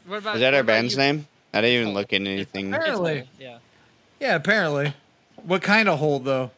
[0.05, 0.99] What about, Is that what our about band's you?
[0.99, 1.27] name?
[1.55, 2.67] I didn't even look into anything.
[2.71, 3.27] It's Apparently.
[3.39, 3.57] Yeah.
[4.19, 4.93] yeah, apparently.
[5.41, 6.51] What kind of hole though?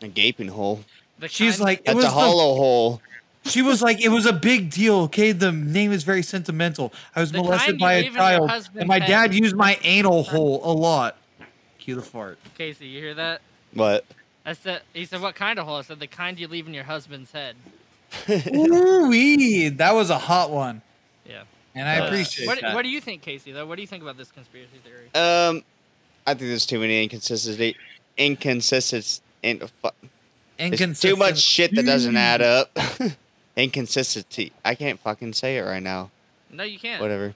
[0.00, 0.84] A gaping hole.
[1.26, 3.02] She's kind- like it That's was a the- hollow hole.
[3.48, 4.96] She was like, it was a big deal.
[5.02, 6.92] Okay, the name is very sentimental.
[7.16, 9.78] I was The molested by a leave in your child, and my dad used my
[9.82, 11.16] anal hole a lot.
[11.78, 12.38] Cue the fart.
[12.56, 13.40] Casey, you hear that?
[13.74, 14.04] What?
[14.44, 14.82] I said.
[14.94, 17.32] He said, "What kind of hole?" I said, "The kind you leave in your husband's
[17.32, 17.56] head."
[18.30, 20.80] Ooh, wee, that was a hot one,
[21.28, 21.42] Yeah.
[21.74, 22.74] and I Uh, appreciate What, that.
[22.74, 23.52] what do you think, Casey?
[23.52, 25.08] Though, what do you think about this conspiracy theory?
[25.14, 25.62] Um,
[26.26, 27.76] I think there's too many inconsistency,
[28.16, 29.90] inconsistency, in, fu-
[30.58, 32.76] there's too much shit that doesn't add up.
[33.58, 34.52] Inconsistency.
[34.64, 36.10] I can't fucking say it right now.
[36.50, 37.00] No, you can't.
[37.02, 37.34] Whatever.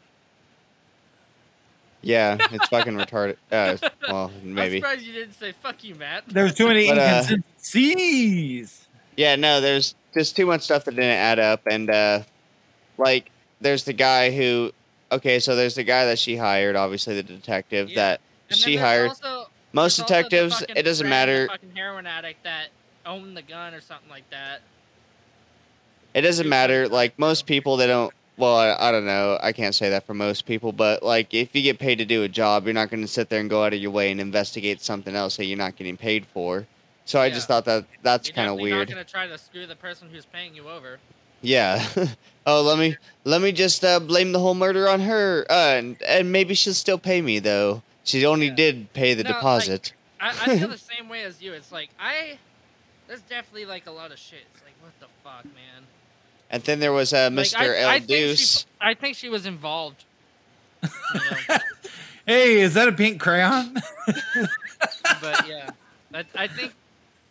[2.00, 3.36] Yeah, it's fucking retarded.
[3.50, 3.76] Uh,
[4.08, 4.78] well, I'm maybe.
[4.78, 8.86] surprised you didn't say "fuck you, Matt." There's too many But, uh, inconsistencies.
[9.16, 12.20] Yeah, no, there's just too much stuff that didn't add up, and uh,
[12.98, 14.72] like there's the guy who,
[15.12, 17.96] okay, so there's the guy that she hired, obviously the detective Yeah.
[17.96, 18.20] that
[18.50, 19.08] And she hired.
[19.10, 21.46] Also, Most there's the detectives, it doesn't matter.
[21.48, 22.68] Fucking heroin addict that
[23.06, 24.62] owned the gun or something like that.
[26.14, 26.88] It doesn't matter.
[26.88, 28.12] Like most people, they don't.
[28.36, 29.38] Well, I, I don't know.
[29.42, 32.22] I can't say that for most people, but like if you get paid to do
[32.22, 34.20] a job, you're not going to sit there and go out of your way and
[34.20, 36.66] investigate something else that you're not getting paid for.
[37.04, 38.88] So I just thought that that's kind of weird.
[38.88, 40.98] Not gonna try to screw the person who's paying you over.
[41.40, 41.84] Yeah.
[42.46, 46.00] oh, let me let me just uh, blame the whole murder on her, uh, and
[46.02, 47.82] and maybe she'll still pay me though.
[48.04, 48.54] She only Yeah.
[48.54, 49.92] did pay the No, like- deposit.
[50.20, 51.52] I, I feel the same way as you.
[51.52, 52.38] It's like I,
[53.08, 54.44] there's definitely like a lot of shit.
[54.54, 55.82] It's like what the fuck, man.
[56.52, 57.56] And then there was uh, Like, Mr.
[57.58, 58.66] I, El I think she- Deuce.
[58.80, 60.04] I think she was involved.
[60.82, 60.88] You
[61.48, 61.56] know,
[62.26, 63.74] Hey, is that a pink crayon?
[65.20, 65.70] but yeah,
[66.14, 66.72] I, I think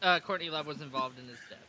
[0.02, 1.60] uh, Courtney Love was involved in his death.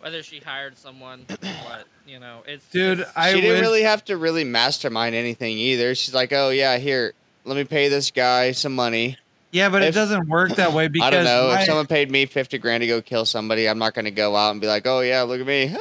[0.00, 3.82] whether she hired someone, what you know, it's Dude, it's- I she didn't wish- really
[3.82, 5.94] have to really mastermind anything either.
[5.94, 7.12] She's like, oh yeah, here,
[7.44, 9.18] let me pay this guy some money.
[9.52, 11.48] Yeah, but it doesn't work that way because I don't know.
[11.54, 14.10] my- if someone paid me fifty grand to go kill somebody, I'm not going to
[14.10, 15.68] go out and be like, oh yeah, look at me,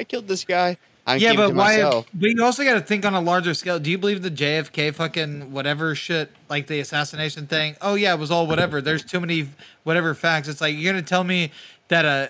[0.00, 0.78] I killed this guy.
[1.06, 1.76] I'm yeah, but why?
[1.76, 2.06] myself.
[2.14, 3.78] But you also got to think on a larger scale.
[3.78, 7.76] Do you believe the JFK fucking whatever shit, like the assassination thing?
[7.82, 8.80] Oh yeah, it was all whatever.
[8.80, 9.48] There's too many
[9.84, 10.48] whatever facts.
[10.48, 11.52] It's like you're gonna tell me
[11.88, 12.28] that uh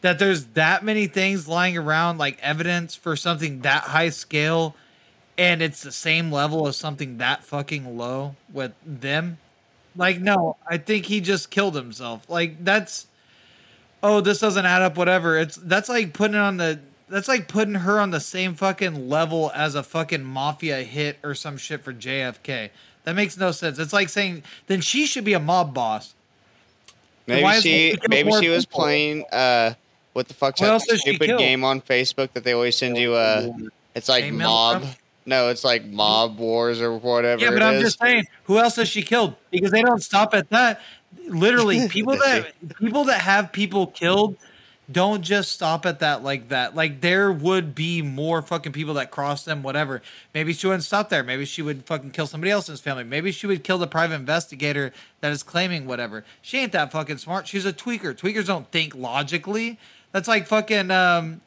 [0.00, 4.74] that there's that many things lying around like evidence for something that high scale,
[5.36, 9.36] and it's the same level as something that fucking low with them.
[9.96, 12.30] Like no, I think he just killed himself.
[12.30, 13.06] Like that's
[14.06, 15.38] oh, this doesn't add up, whatever.
[15.38, 19.08] It's that's like putting it on the that's like putting her on the same fucking
[19.08, 22.70] level as a fucking mafia hit or some shit for JFK.
[23.04, 23.78] That makes no sense.
[23.78, 26.14] It's like saying then she should be a mob boss.
[27.26, 28.80] Maybe she maybe she was people?
[28.80, 29.74] playing uh
[30.12, 32.76] what the fuck's What that else does she stupid game on Facebook that they always
[32.76, 33.48] send you uh
[33.94, 34.84] it's like mob
[35.26, 37.42] no, it's like mob wars or whatever.
[37.42, 37.82] Yeah, but I'm is.
[37.82, 39.34] just saying, who else has she killed?
[39.50, 40.80] Because they don't stop at that.
[41.28, 44.36] Literally, people that people that have people killed
[44.90, 46.74] don't just stop at that like that.
[46.74, 50.00] Like there would be more fucking people that cross them, whatever.
[50.32, 51.24] Maybe she wouldn't stop there.
[51.24, 53.04] Maybe she would fucking kill somebody else in his family.
[53.04, 56.24] Maybe she would kill the private investigator that is claiming whatever.
[56.40, 57.48] She ain't that fucking smart.
[57.48, 58.14] She's a tweaker.
[58.14, 59.78] Tweakers don't think logically.
[60.12, 61.40] That's like fucking um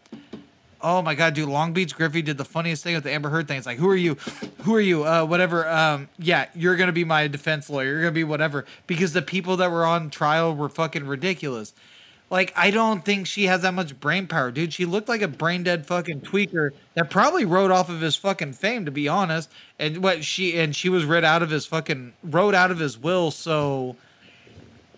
[0.81, 1.49] Oh my god, dude!
[1.49, 3.57] Long Beach Griffy did the funniest thing with the Amber Heard thing.
[3.57, 4.15] It's like, who are you?
[4.59, 5.05] Who are you?
[5.05, 5.67] Uh, whatever.
[5.67, 7.87] Um, yeah, you're gonna be my defense lawyer.
[7.91, 11.73] You're gonna be whatever because the people that were on trial were fucking ridiculous.
[12.29, 14.71] Like, I don't think she has that much brain power, dude.
[14.71, 18.53] She looked like a brain dead fucking tweaker that probably wrote off of his fucking
[18.53, 19.49] fame, to be honest.
[19.79, 22.97] And what she and she was read out of his fucking wrote out of his
[22.97, 23.95] will, so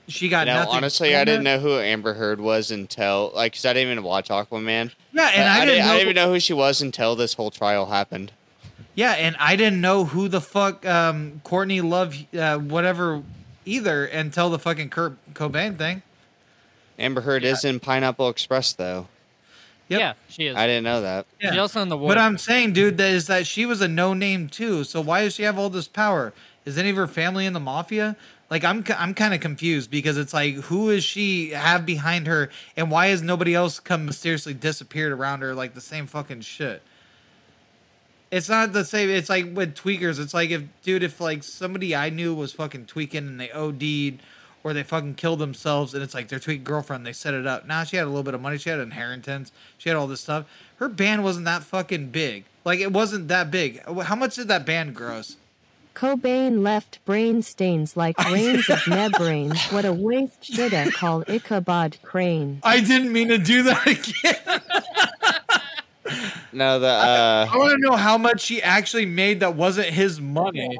[0.07, 0.75] she got No, nothing.
[0.75, 4.29] honestly, I didn't know who Amber Heard was until like cuz I didn't even watch
[4.29, 4.91] Aquaman.
[5.13, 5.91] Yeah, and I, I, didn't didn't, know.
[5.91, 8.31] I didn't even know who she was until this whole trial happened.
[8.95, 13.23] Yeah, and I didn't know who the fuck um, Courtney Love, uh, whatever,
[13.65, 16.01] either until the fucking Kurt Cobain thing.
[16.99, 19.07] Amber Heard is in Pineapple Express though.
[19.87, 19.99] Yep.
[19.99, 20.55] yeah, she is.
[20.55, 21.25] I didn't know that.
[21.41, 21.51] Yeah.
[21.51, 22.09] She also in the war.
[22.09, 24.85] But I'm saying, dude, that is that she was a no name too.
[24.85, 26.31] So why does she have all this power?
[26.63, 28.15] Is any of her family in the mafia?
[28.51, 32.49] Like I'm, I'm kind of confused because it's like, who is she have behind her,
[32.75, 36.81] and why has nobody else come mysteriously disappeared around her like the same fucking shit?
[38.29, 39.09] It's not the same.
[39.09, 40.19] It's like with tweakers.
[40.19, 44.21] It's like if, dude, if like somebody I knew was fucking tweaking and they OD'd
[44.63, 47.65] or they fucking killed themselves and it's like their tweak girlfriend, they set it up.
[47.65, 48.57] Now she had a little bit of money.
[48.57, 49.53] She had inheritance.
[49.77, 50.45] She had all this stuff.
[50.75, 52.43] Her band wasn't that fucking big.
[52.65, 53.81] Like it wasn't that big.
[54.01, 55.37] How much did that band gross?
[55.93, 59.61] Cobain left brain stains like rains of nebrains.
[59.67, 62.59] What a waste shoulda call Ichabod Crane.
[62.63, 64.61] I didn't mean to do that again.
[66.53, 70.19] No, the uh I want to know how much he actually made that wasn't his
[70.19, 70.77] money.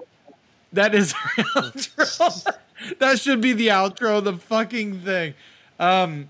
[0.73, 2.53] That is her outro.
[2.99, 5.33] that should be the outro of the fucking thing.
[5.79, 6.29] Um,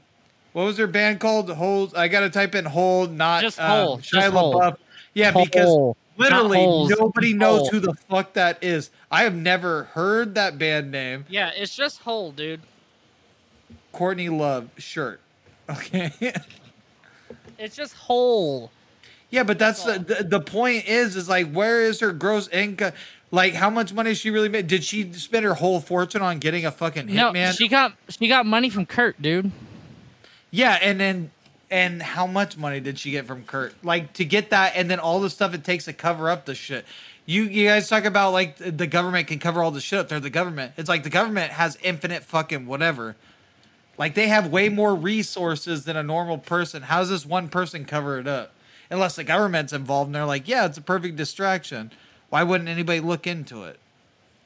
[0.53, 1.49] what was her band called?
[1.49, 1.95] Hold.
[1.95, 4.55] I gotta type in hold, not Just um, Shia just Hole.
[4.59, 4.77] LaBeouf.
[5.13, 5.97] Yeah, because Hole.
[6.18, 7.70] Literally nobody knows Hole.
[7.70, 8.89] who the fuck that is.
[9.09, 11.26] I have never heard that band name.
[11.30, 12.62] yeah, it's just Hole, dude.
[13.91, 15.20] Courtney Love shirt.
[15.70, 16.12] Okay.
[17.57, 18.72] It's just Hole.
[19.30, 22.93] Yeah, but that's the, the the point is is like where is her gross income?
[23.30, 24.66] Like how much money she really made?
[24.66, 27.55] Did she spend her whole fortune on getting a fucking No, hitman?
[27.55, 29.51] she got she got money from Kurt, dude.
[30.49, 31.30] yeah, and then
[31.72, 33.74] and how much money did she get from Kurt?
[33.84, 36.53] Like to get that, and then all the stuff it takes to cover up the
[36.53, 36.86] shit.
[37.26, 40.09] You you guys talk about like the government can cover all the shit up.
[40.09, 40.74] They're the government.
[40.78, 43.15] It's like the government has infinite fucking whatever.
[43.97, 46.84] Like they have way more resources than a normal person.
[46.84, 48.51] How does this one person cover it up?
[48.89, 51.91] Unless the government's involved and they're like, yeah, it's a perfect distraction.
[52.30, 53.80] Why wouldn't anybody look into it?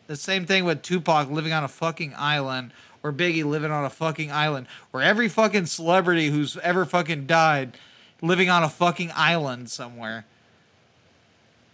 [0.08, 2.72] The same thing with Tupac living on a fucking island
[3.06, 7.78] or Biggie living on a fucking island or every fucking celebrity who's ever fucking died
[8.20, 10.26] living on a fucking island somewhere.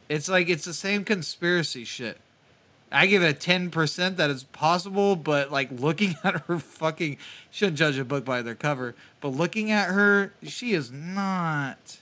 [0.10, 2.18] It's like it's the same conspiracy shit.
[2.92, 7.16] I give it a ten percent that it's possible, but like looking at her fucking
[7.50, 11.98] shouldn't judge a book by their cover, but looking at her, she is not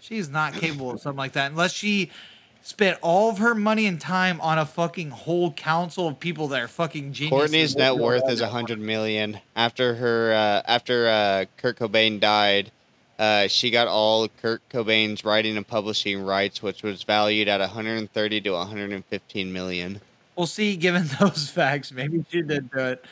[0.00, 2.10] she's not capable of something like that unless she
[2.64, 6.62] spent all of her money and time on a fucking whole council of people that
[6.62, 7.38] are fucking geniuses.
[7.38, 9.38] Courtney's net worth is a hundred million.
[9.54, 12.72] After her, uh, after uh, Kurt Cobain died,
[13.18, 18.40] uh, she got all Kurt Cobain's writing and publishing rights, which was valued at 130
[18.40, 20.00] to 115 million.
[20.34, 20.74] We'll see.
[20.76, 23.04] Given those facts, maybe she did do it.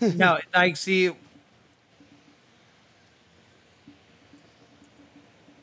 [0.16, 1.12] no, like, see,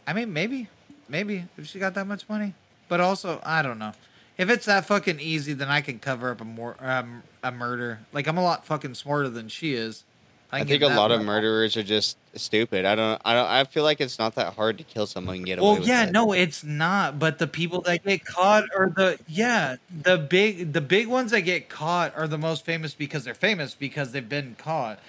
[0.07, 0.69] I mean, maybe,
[1.09, 2.53] maybe if she got that much money,
[2.91, 3.93] but also I don't know.
[4.37, 8.01] If it's that fucking easy, then I can cover up a more um, a murder.
[8.11, 10.03] Like I'm a lot fucking smarter than she is.
[10.51, 12.83] I, can think a lot of murderers are just stupid.
[12.83, 13.21] I don't.
[13.23, 13.47] I don't.
[13.47, 16.11] I feel like it's not that hard to kill someone and get away Well, yeah,
[16.11, 17.17] no, it's not.
[17.17, 21.41] But the people that get caught are the yeah, the big the big ones that
[21.41, 24.99] get caught are the most famous because they're famous because they've been caught.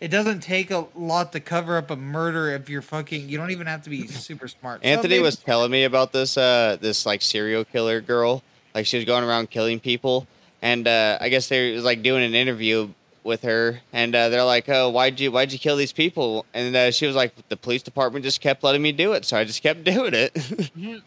[0.00, 3.28] It doesn't take a lot to cover up a murder if you're fucking.
[3.28, 4.80] You don't even have to be super smart.
[4.84, 8.42] Anthony maybe- was telling me about this uh this like serial killer girl.
[8.74, 10.26] Like she was going around killing people,
[10.62, 12.88] and uh I guess they was like doing an interview
[13.22, 16.74] with her, and uh, they're like, "Oh, why'd you why'd you kill these people?" And
[16.74, 19.44] uh, she was like, "The police department just kept letting me do it, so I
[19.44, 20.32] just kept doing it."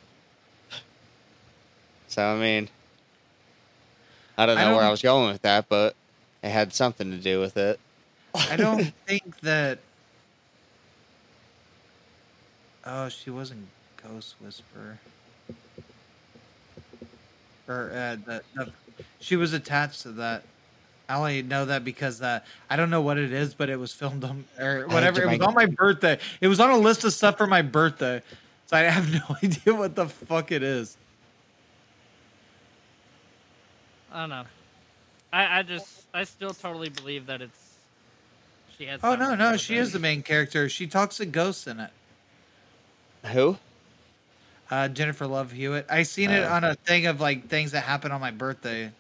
[2.08, 2.70] So I mean,
[4.38, 5.96] I don't know where I don't- was going with that, but
[6.44, 7.80] it had something to do with it.
[8.36, 9.80] I don't think that.
[12.86, 13.68] Oh, she wasn't
[14.02, 15.00] Ghost Whisperer.
[17.68, 18.72] Or uh, the, the
[19.20, 20.44] she was attached to that.
[21.08, 23.94] I only know that because uh, I don't know what it is, but it was
[23.94, 25.22] filmed on or whatever.
[25.22, 26.20] It was on my birthday.
[26.42, 28.22] It was on a list of stuff for my birthday,
[28.66, 30.98] so I have no idea what the fuck it is.
[34.12, 34.44] I don't know.
[35.32, 37.63] I, I just I still totally believe that it's
[38.84, 39.00] she has.
[39.04, 40.70] Oh no, something to do no, she is the main character.
[40.70, 41.92] She talks to ghosts in it.
[43.28, 43.58] Who?
[44.70, 45.86] Uh, Jennifer Love Hewitt.
[45.90, 46.54] I seen it Oh.
[46.54, 48.92] on a thing of like things that happen on my birthday.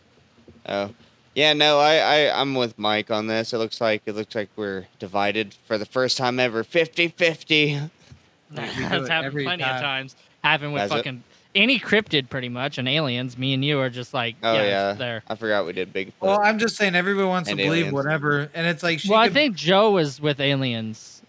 [0.67, 0.91] Oh,
[1.35, 1.53] yeah.
[1.53, 3.53] No, I, I I'm with Mike on this.
[3.53, 7.89] It looks like it looks like we're divided for the first time ever, 50-50.
[8.51, 10.15] That's happened every plenty of times.
[10.43, 11.15] Happened with Has it?
[11.53, 13.37] Fucking any cryptid, pretty much, and aliens.
[13.37, 15.23] Me and you are just like, Oh yeah, yeah, there.
[15.27, 16.13] I forgot we did Bigfoot.
[16.19, 17.93] Well, I'm just saying everyone wants to believe aliens.
[17.93, 21.21] whatever, and it's like she Well, I think Joe was with aliens.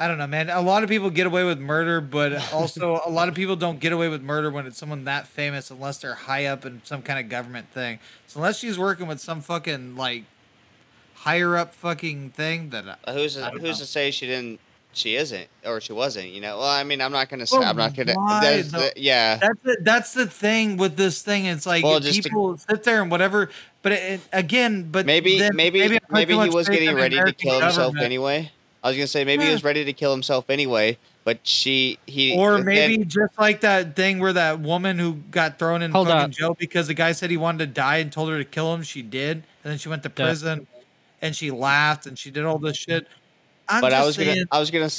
[0.00, 0.48] I don't know, man.
[0.48, 3.80] A lot of people get away with murder, but also a lot of people don't
[3.80, 7.02] get away with murder when it's someone that famous unless they're high up in some
[7.02, 7.98] kind of government thing.
[8.28, 10.22] So unless she's working with some fucking like
[11.14, 13.72] higher up fucking thing that I- who's to, who's know.
[13.72, 14.60] to say she didn't?
[14.94, 16.28] She isn't, or she wasn't.
[16.30, 16.58] You know.
[16.58, 17.58] Well, I mean, I'm not gonna say.
[17.58, 18.14] Well, I'm not gonna.
[18.14, 19.36] why, the, yeah.
[19.36, 21.44] that's the, that's the thing with this thing.
[21.44, 23.50] It's like Well, just to- people sit there and whatever,
[23.82, 27.32] but it, it- again, but Maybe then maybe I maybe, he was getting ready to
[27.32, 28.04] kill himself government.
[28.06, 28.50] anyway.
[28.82, 32.34] I was gonna say maybe he was ready to kill himself anyway, but she he
[32.36, 36.08] Or then- maybe just like that thing where that woman who got thrown in Hold
[36.08, 36.30] fucking up.
[36.30, 38.82] jail because the guy said he wanted to die and told her to kill him.
[38.82, 40.24] She did, and then she went to Yeah.
[40.24, 40.66] prison,
[41.20, 43.06] and she laughed and she did all this shit.
[43.68, 44.90] I'm but I was saying, gonna I was gonna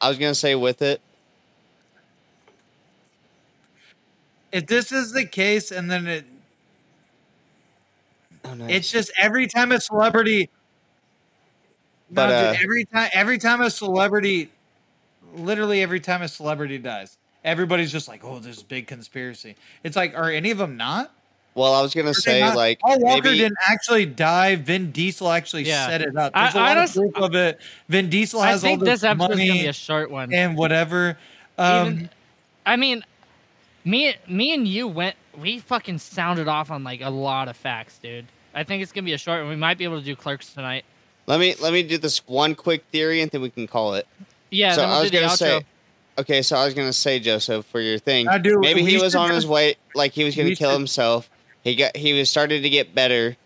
[0.00, 1.00] I was gonna say with it.
[4.52, 6.24] if this is the case, and then it,
[8.44, 10.50] Oh, no, it's just every time a celebrity,
[12.10, 14.50] But, no, dude, uh, every time, every time a celebrity,
[15.34, 19.96] literally every time a celebrity dies, everybody's just like, "Oh, there's a big conspiracy." It's
[19.96, 21.12] like, are any of them not?
[21.54, 22.56] Well, I was gonna Are say not?
[22.56, 24.56] like Paul Walker maybe didn't actually die.
[24.56, 25.86] Vin Diesel actually Yeah.
[25.88, 26.32] set it up.
[26.34, 27.60] There's a I lot honest- of proof of it.
[27.88, 30.32] Vin Diesel I has all think this, this episode's gonna be money a short one.
[30.32, 31.18] and whatever.
[31.58, 32.10] Um, Even-
[32.66, 33.04] I mean,
[33.84, 35.16] me, me and you went.
[35.38, 38.26] We fucking sounded off on like a lot of facts, dude.
[38.54, 39.50] I think it's gonna be a short one.
[39.50, 40.84] We might be able to do clerks tonight.
[41.26, 44.06] let me let me do this one quick theory and then we can call it.
[44.50, 44.72] Yeah.
[44.72, 45.36] so then we'll I was do gonna outro.
[45.36, 45.64] say,
[46.18, 49.12] okay, so I was gonna say, Joseph, for your thing, I do- maybe he was
[49.12, 51.28] should on his way, like he was gonna kill should- himself.
[51.64, 53.36] He got he was starting to get better,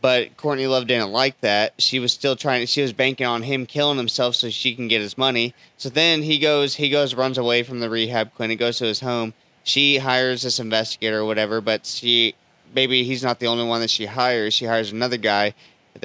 [0.00, 1.74] but Courtney Love didn't like that.
[1.78, 2.64] She was still trying.
[2.66, 5.52] She was banking on him killing himself so she can get his money.
[5.76, 9.00] So then he goes, he goes, runs away from the rehab clinic, goes to his
[9.00, 9.34] home.
[9.64, 12.36] She hires this investigator or whatever, but she
[12.72, 14.54] maybe he's not the only one that she hires.
[14.54, 15.54] She hires another guy,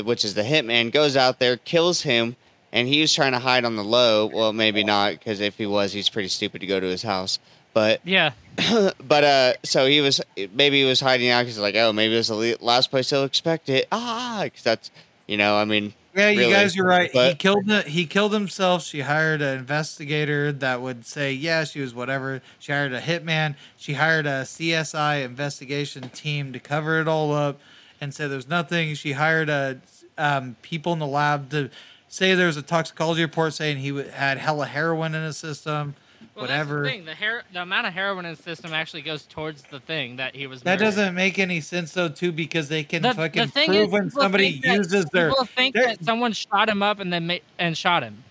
[0.04, 0.92] which is the hitman.
[0.92, 2.38] Goes out there, kills him,
[2.72, 4.26] and he was trying to hide on the low.
[4.26, 7.38] Well, maybe not, because if he was, he's pretty stupid to go to his house.
[7.74, 8.32] But Yeah.
[9.08, 10.22] but uh, so he was
[10.54, 13.24] maybe he was hiding out because like, oh, maybe it was the last place he'll
[13.24, 13.88] expect it.
[13.92, 14.92] Ah, because that's
[15.28, 17.10] you know, I mean, yeah, you guys, you're right.
[17.10, 18.84] he killed the, he killed himself.
[18.84, 22.42] She hired an investigator that would say, yeah, she was whatever.
[22.60, 23.56] She hired a hitman.
[23.78, 27.60] She hired a CSI investigation team to cover it all up
[28.02, 28.94] and say there's nothing.
[28.96, 29.80] She hired a
[30.18, 31.70] um, people in the lab to
[32.10, 35.96] say there's a toxicology report saying he w- had hella heroin in his system.
[36.36, 36.84] Well, whatever.
[36.84, 37.06] The, thing.
[37.06, 40.34] the, her- the amount of heroin in his system actually goes towards the thing that
[40.36, 40.62] he was.
[40.62, 40.88] That murdering.
[40.92, 43.90] doesn't make any sense though, too, because they can The- the fucking thing prove is,
[43.90, 45.30] when somebody think that- uses their.
[45.30, 48.24] People think their- that someone shot him up and then ma- and shot him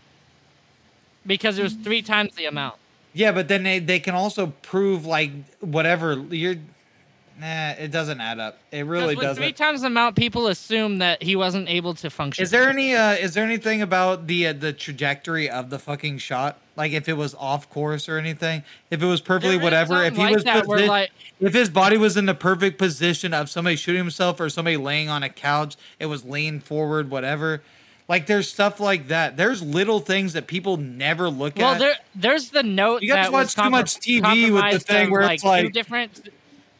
[1.27, 2.77] because it was three times the amount.
[3.13, 5.31] Yeah, but then they, they can also prove like
[5.61, 6.57] whatever you're.
[7.41, 8.59] Nah, it doesn't add up.
[8.70, 9.43] It really with doesn't.
[9.43, 12.43] three times the amount, people assume that he wasn't able to function.
[12.43, 16.18] Is there any uh is there anything about the uh, the trajectory of the fucking
[16.18, 16.59] shot?
[16.76, 18.62] Like if it was off course or anything?
[18.91, 21.11] If it was perfectly There whatever, if he like was posi- like-
[21.41, 25.09] if his body was in the perfect position of somebody shooting himself or somebody laying
[25.09, 27.62] on a couch, it was leaned forward, whatever.
[28.07, 29.38] Like there's stuff like that.
[29.38, 31.70] There's little things that people never look Well, at.
[31.70, 35.22] Well, there, there's the note You guys watch too much TV with the thing where
[35.22, 36.28] like, it's like- two different,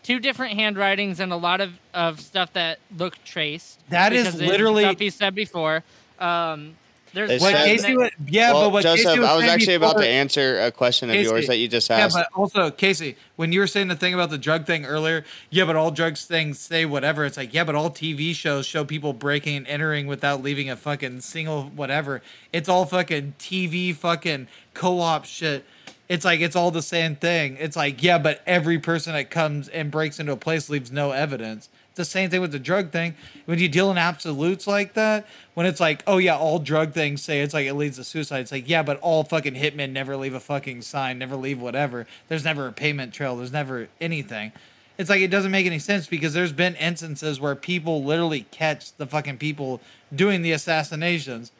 [0.03, 3.78] two different handwritings and a lot of, of stuff that look traced.
[3.90, 5.82] That is literally- stuff he said before.
[6.18, 6.76] Um,
[7.12, 9.40] there's They what said- Casey was, yeah, well, but what Joseph, Casey was I was
[9.42, 12.14] saying actually about to answer a question of Casey, yours that you just asked.
[12.14, 15.24] Yeah, but also Casey, when you were saying the thing about the drug thing earlier,
[15.51, 17.24] yeah, but all drugs things say whatever.
[17.24, 20.76] It's like yeah, but all TV shows show people breaking and entering without leaving a
[20.76, 22.22] fucking single whatever.
[22.53, 25.64] It's all fucking TV fucking co-op shit.
[26.11, 27.56] It's like it's all the same thing.
[27.61, 31.12] It's like yeah, but every person that comes and breaks into a place leaves no
[31.12, 31.68] evidence.
[31.90, 33.14] It's the same thing with the drug thing.
[33.44, 37.22] When you deal in absolutes like that, when it's like, oh yeah, all drug things
[37.22, 38.40] say it's like it leads to suicide.
[38.40, 42.08] It's like, yeah, but all fucking hitmen never leave a fucking sign, never leave whatever.
[42.26, 43.36] There's never a payment trail.
[43.36, 44.50] There's never anything.
[44.98, 48.96] It's like it doesn't make any sense because there's been instances where people literally catch
[48.96, 49.80] the fucking people
[50.12, 51.52] doing the assassinations.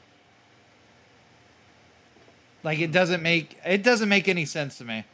[2.63, 5.05] Like it doesn't make it doesn't make any sense to me.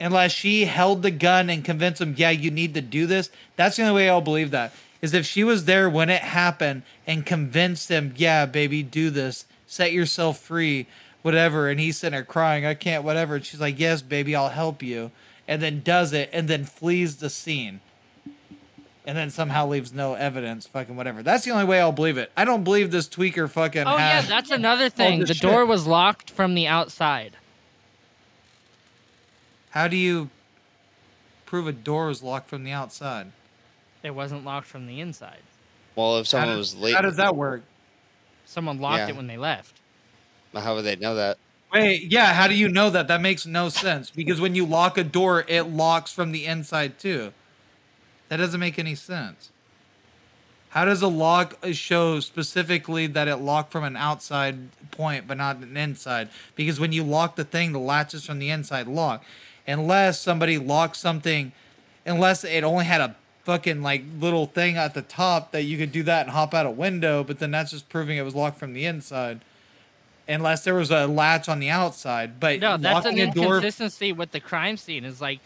[0.00, 3.30] Unless she held the gun and convinced him, yeah, you need to do this.
[3.56, 4.72] That's the only way I'll believe that.
[5.02, 9.44] Is if she was there when it happened and convinced him, yeah, baby, do this.
[9.66, 10.86] Set yourself free,
[11.22, 11.68] whatever.
[11.68, 13.36] And he's sitting there crying, I can't, whatever.
[13.36, 15.10] And she's like, yes, baby, I'll help you.
[15.46, 17.80] And then does it and then flees the scene.
[19.06, 21.22] And then somehow leaves no evidence, fucking whatever.
[21.22, 22.30] That's the only way I'll believe it.
[22.36, 23.84] I don't believe this tweaker fucking.
[23.86, 25.20] Oh yeah, that's another thing.
[25.20, 25.40] The shit.
[25.40, 27.36] door was locked from the outside.
[29.70, 30.28] How do you
[31.46, 33.32] prove a door was locked from the outside?
[34.02, 35.38] It wasn't locked from the inside.
[35.96, 37.62] well, if someone does- was late, How does that work?
[38.46, 39.08] Someone locked Yeah.
[39.08, 39.76] it when they left.
[40.54, 41.38] how would they know that?
[41.72, 43.06] Wait, yeah, how do you know that?
[43.08, 46.98] That makes no sense because when you lock a door, it locks from the inside
[46.98, 47.32] too.
[48.30, 49.50] That doesn't make any sense.
[50.70, 55.56] How does a lock show specifically that it locked from an outside point but not
[55.56, 56.30] an inside?
[56.54, 59.24] Because when you lock the thing, the latches from the inside lock.
[59.66, 61.50] Unless somebody locked something,
[62.06, 65.90] unless it only had a fucking like little thing at the top that you could
[65.90, 68.58] do that and hop out a window, but then that's just proving it was locked
[68.58, 69.40] from the inside
[70.28, 72.38] unless there was a latch on the outside.
[72.38, 75.04] But No, that's an inconsistency with the crime scene.
[75.04, 75.40] Is like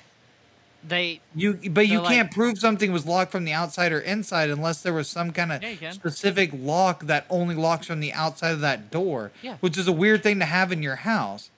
[0.87, 4.51] they you but you like- can't prove something was locked from the outside or inside
[4.51, 8.51] unless there was some kind of Yeah, specific lock that only locks from the outside
[8.51, 9.31] of that door.
[9.43, 9.57] Yeah.
[9.61, 11.51] which is a weird thing to have in your house.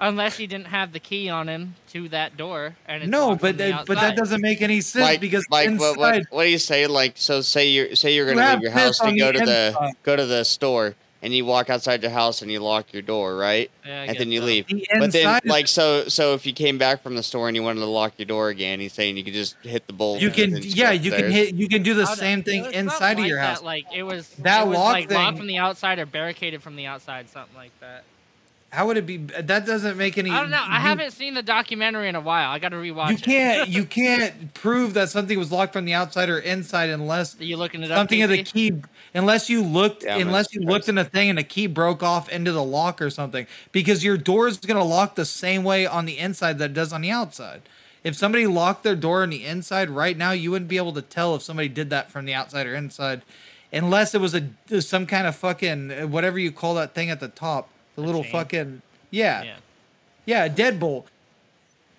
[0.00, 2.74] unless he didn't have the key on him to that door.
[2.86, 5.96] And it's no, but that, but that doesn't make any sense Like, because like inside.
[5.96, 6.22] what, what?
[6.30, 6.86] What do you say?
[6.86, 9.44] Like, so say you're say you're gonna have leave your house to go the to
[9.46, 10.94] the go to the store,
[11.24, 13.70] and you walk outside your house and you lock your door, right?
[13.84, 14.46] Yeah, and then you so.
[14.46, 14.66] leave.
[14.68, 17.62] The But then, like, so so if you came back from the store and you
[17.62, 20.20] wanted to lock your door again, he's saying you could just hit the bolt.
[20.20, 22.60] you can yeah go you can hit you can do the How'd- same it thing
[22.62, 23.62] was something inside of like your that, house.
[23.62, 26.76] Like it was That it was, lock like locked from the outside or barricaded from
[26.76, 28.04] the outside, something like that.
[28.74, 29.18] How would it be?
[29.18, 30.30] That doesn't make any.
[30.30, 30.56] I don't know.
[30.60, 32.50] I you- haven't seen the documentary in a while.
[32.50, 35.94] I got to rewatch You can't you can't prove that something was locked from the
[35.94, 37.98] outside or inside unless Are you looking it up?
[37.98, 38.72] something of the key
[39.14, 42.02] unless you looked Yeah, I'm unless you looked in a thing and the key broke
[42.02, 45.62] off into the lock or something because your door is going to lock the same
[45.62, 47.62] way on the inside that it does on the outside.
[48.02, 51.02] If somebody locked their door on the inside right now, you wouldn't be able to
[51.02, 53.22] tell if somebody did that from the outside or inside
[53.72, 57.28] unless it was a some kind of fucking whatever you call that thing at the
[57.28, 58.32] top, the little chain?
[58.32, 59.42] fucking yeah.
[59.42, 59.56] Yeah.
[60.26, 61.04] Yeah, deadbolt.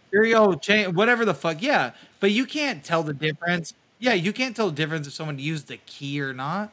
[0.10, 1.62] Stereo chain, whatever the fuck.
[1.62, 3.74] Yeah, but you can't tell the difference.
[4.00, 6.72] Yeah, you can't tell the difference if someone used the key or not,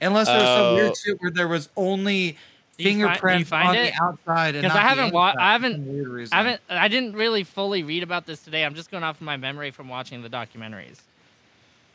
[0.00, 0.74] unless there was some Oh.
[0.76, 3.92] weird shit where there was only Do you fi- do you fingerprints on it?
[3.94, 4.54] the outside.
[4.54, 6.34] and 'Cause not I haven't watched, I haven't- some weird reason.
[6.34, 6.60] I haven't.
[6.68, 8.64] I didn't really fully read about this today.
[8.64, 10.98] I'm just going off of my memory from watching the documentaries.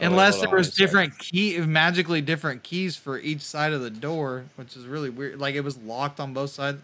[0.02, 4.46] Oh, Unless there was different key, magically different keys for each side of the door,
[4.56, 5.40] which is really weird.
[5.40, 6.82] Like it was locked on both sides.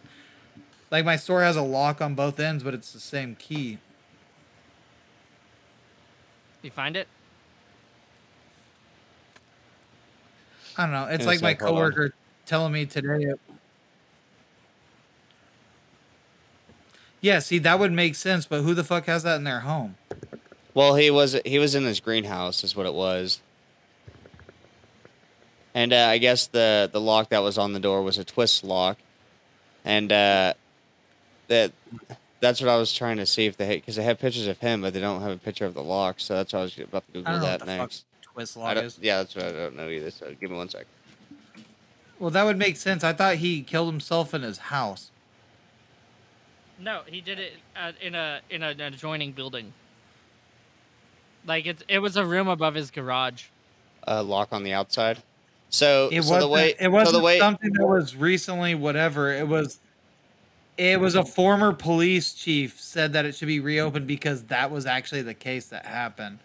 [0.92, 3.80] Like my store has a lock on both ends, but it's the same key.
[6.62, 7.08] You find it?
[10.78, 11.06] I don't know.
[11.06, 12.14] It's In like my sec, hold coworker
[12.46, 13.34] telling me today.
[17.20, 19.96] Yeah, see, that would make sense, but who the fuck has that in their home?
[20.78, 23.42] Well, he was he was in his greenhouse, is what it was.
[25.74, 28.64] And uh, I guess the the lock that was on the door was a twist
[28.64, 29.00] lock,
[29.84, 30.54] and uh,
[31.48, 31.72] that
[32.42, 34.60] That's what I was trying to see if they had, because they have pictures of
[34.60, 36.20] him, but they don't have a picture of the lock.
[36.20, 38.06] So that's what I was about to I Google don't know that what the next.
[38.24, 39.00] fuck twist lock is.
[39.02, 40.12] yeah, that's what I don't know either.
[40.12, 40.86] So give me one sec.
[42.20, 43.04] Well, that would make sense.
[43.04, 45.10] I thought he killed himself in his house.
[46.80, 49.74] No, he did it uh, in a in an adjoining building.
[51.48, 53.46] Like it, it was a room above his garage.
[54.04, 55.20] A lock on the outside.
[55.70, 56.42] So, It so wasn't.
[56.42, 59.34] the way it wasn't so the way something that was recently whatever.
[59.34, 59.80] It was.
[60.78, 64.86] It was a former police chief said that it should be reopened because that was
[64.86, 66.38] actually the case that happened.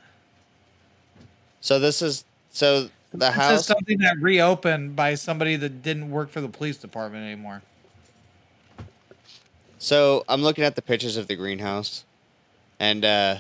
[1.61, 6.11] so this is so the house This is something that reopened by somebody that didn't
[6.11, 7.61] work for the police department anymore.
[9.79, 12.05] So I'm looking at the pictures of the greenhouse,
[12.81, 13.37] and uh,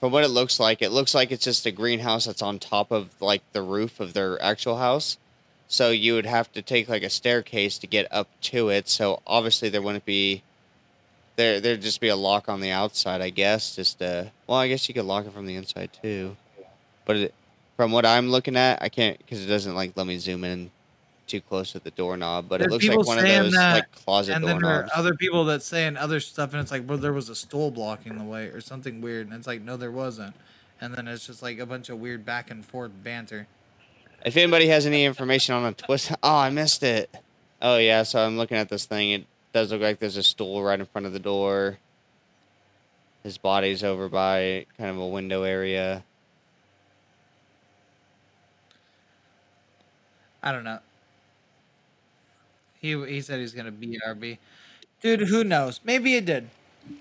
[0.00, 2.90] from what it looks like, it looks like it's just a greenhouse that's on top
[2.90, 5.18] of like the roof of their actual house.
[5.66, 8.88] So you would have to take like a staircase to get up to it.
[8.88, 10.42] So obviously there wouldn't be
[11.36, 11.60] there.
[11.60, 13.74] There'd just be a lock on the outside, I guess.
[13.74, 16.36] Just uh, well, I guess you could lock it from the inside too.
[17.06, 17.34] But it,
[17.76, 20.70] from what I'm looking at, I can't because it doesn't like let me zoom in
[21.26, 22.48] too close to the doorknob.
[22.48, 24.88] But There's it looks like one of those that, like closet and then there are
[24.94, 28.18] other people that saying other stuff, and it's like, well, there was a stool blocking
[28.18, 30.34] the way, or something weird, and it's like, no, there wasn't.
[30.80, 33.46] And then it's just like a bunch of weird back and forth banter.
[34.24, 37.10] If anybody has any information on a twist, oh, I missed it.
[37.62, 39.10] Oh yeah, so I'm looking at this thing.
[39.10, 41.78] It does look like there's a stool right in front of the door.
[43.22, 46.04] His body's over by kind of a window area.
[50.42, 50.78] I don't know.
[52.84, 54.36] He he said he's gonna BRB.
[55.00, 55.80] Dude, who knows?
[55.84, 56.50] Maybe it did.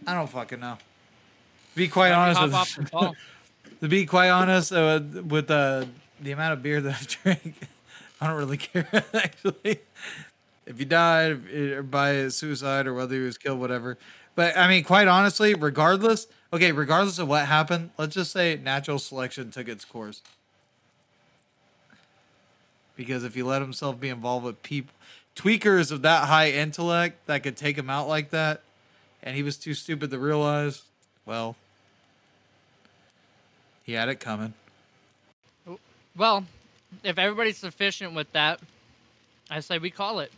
[0.08, 0.78] I don't fucking know.
[0.78, 3.14] To be quite honest, with,
[3.82, 5.84] to be quite honest, uh, with uh,
[6.22, 7.68] the amount of beer that I drank,
[8.22, 9.82] I don't really care actually.
[10.66, 13.98] If he died or by suicide or whether he was killed, whatever.
[14.36, 19.00] But I mean, quite honestly, regardless, okay, regardless of what happened, let's just say natural
[19.00, 20.22] selection took its course.
[22.96, 24.94] Because if he let himself be involved with people,
[25.36, 28.62] tweakers of that high intellect that could take him out like that,
[29.22, 30.84] and he was too stupid to realize,
[31.26, 31.56] well,
[33.84, 34.54] he had it coming.
[36.16, 36.46] Well,
[37.04, 38.60] if everybody's sufficient with that,
[39.50, 40.32] I say we call it.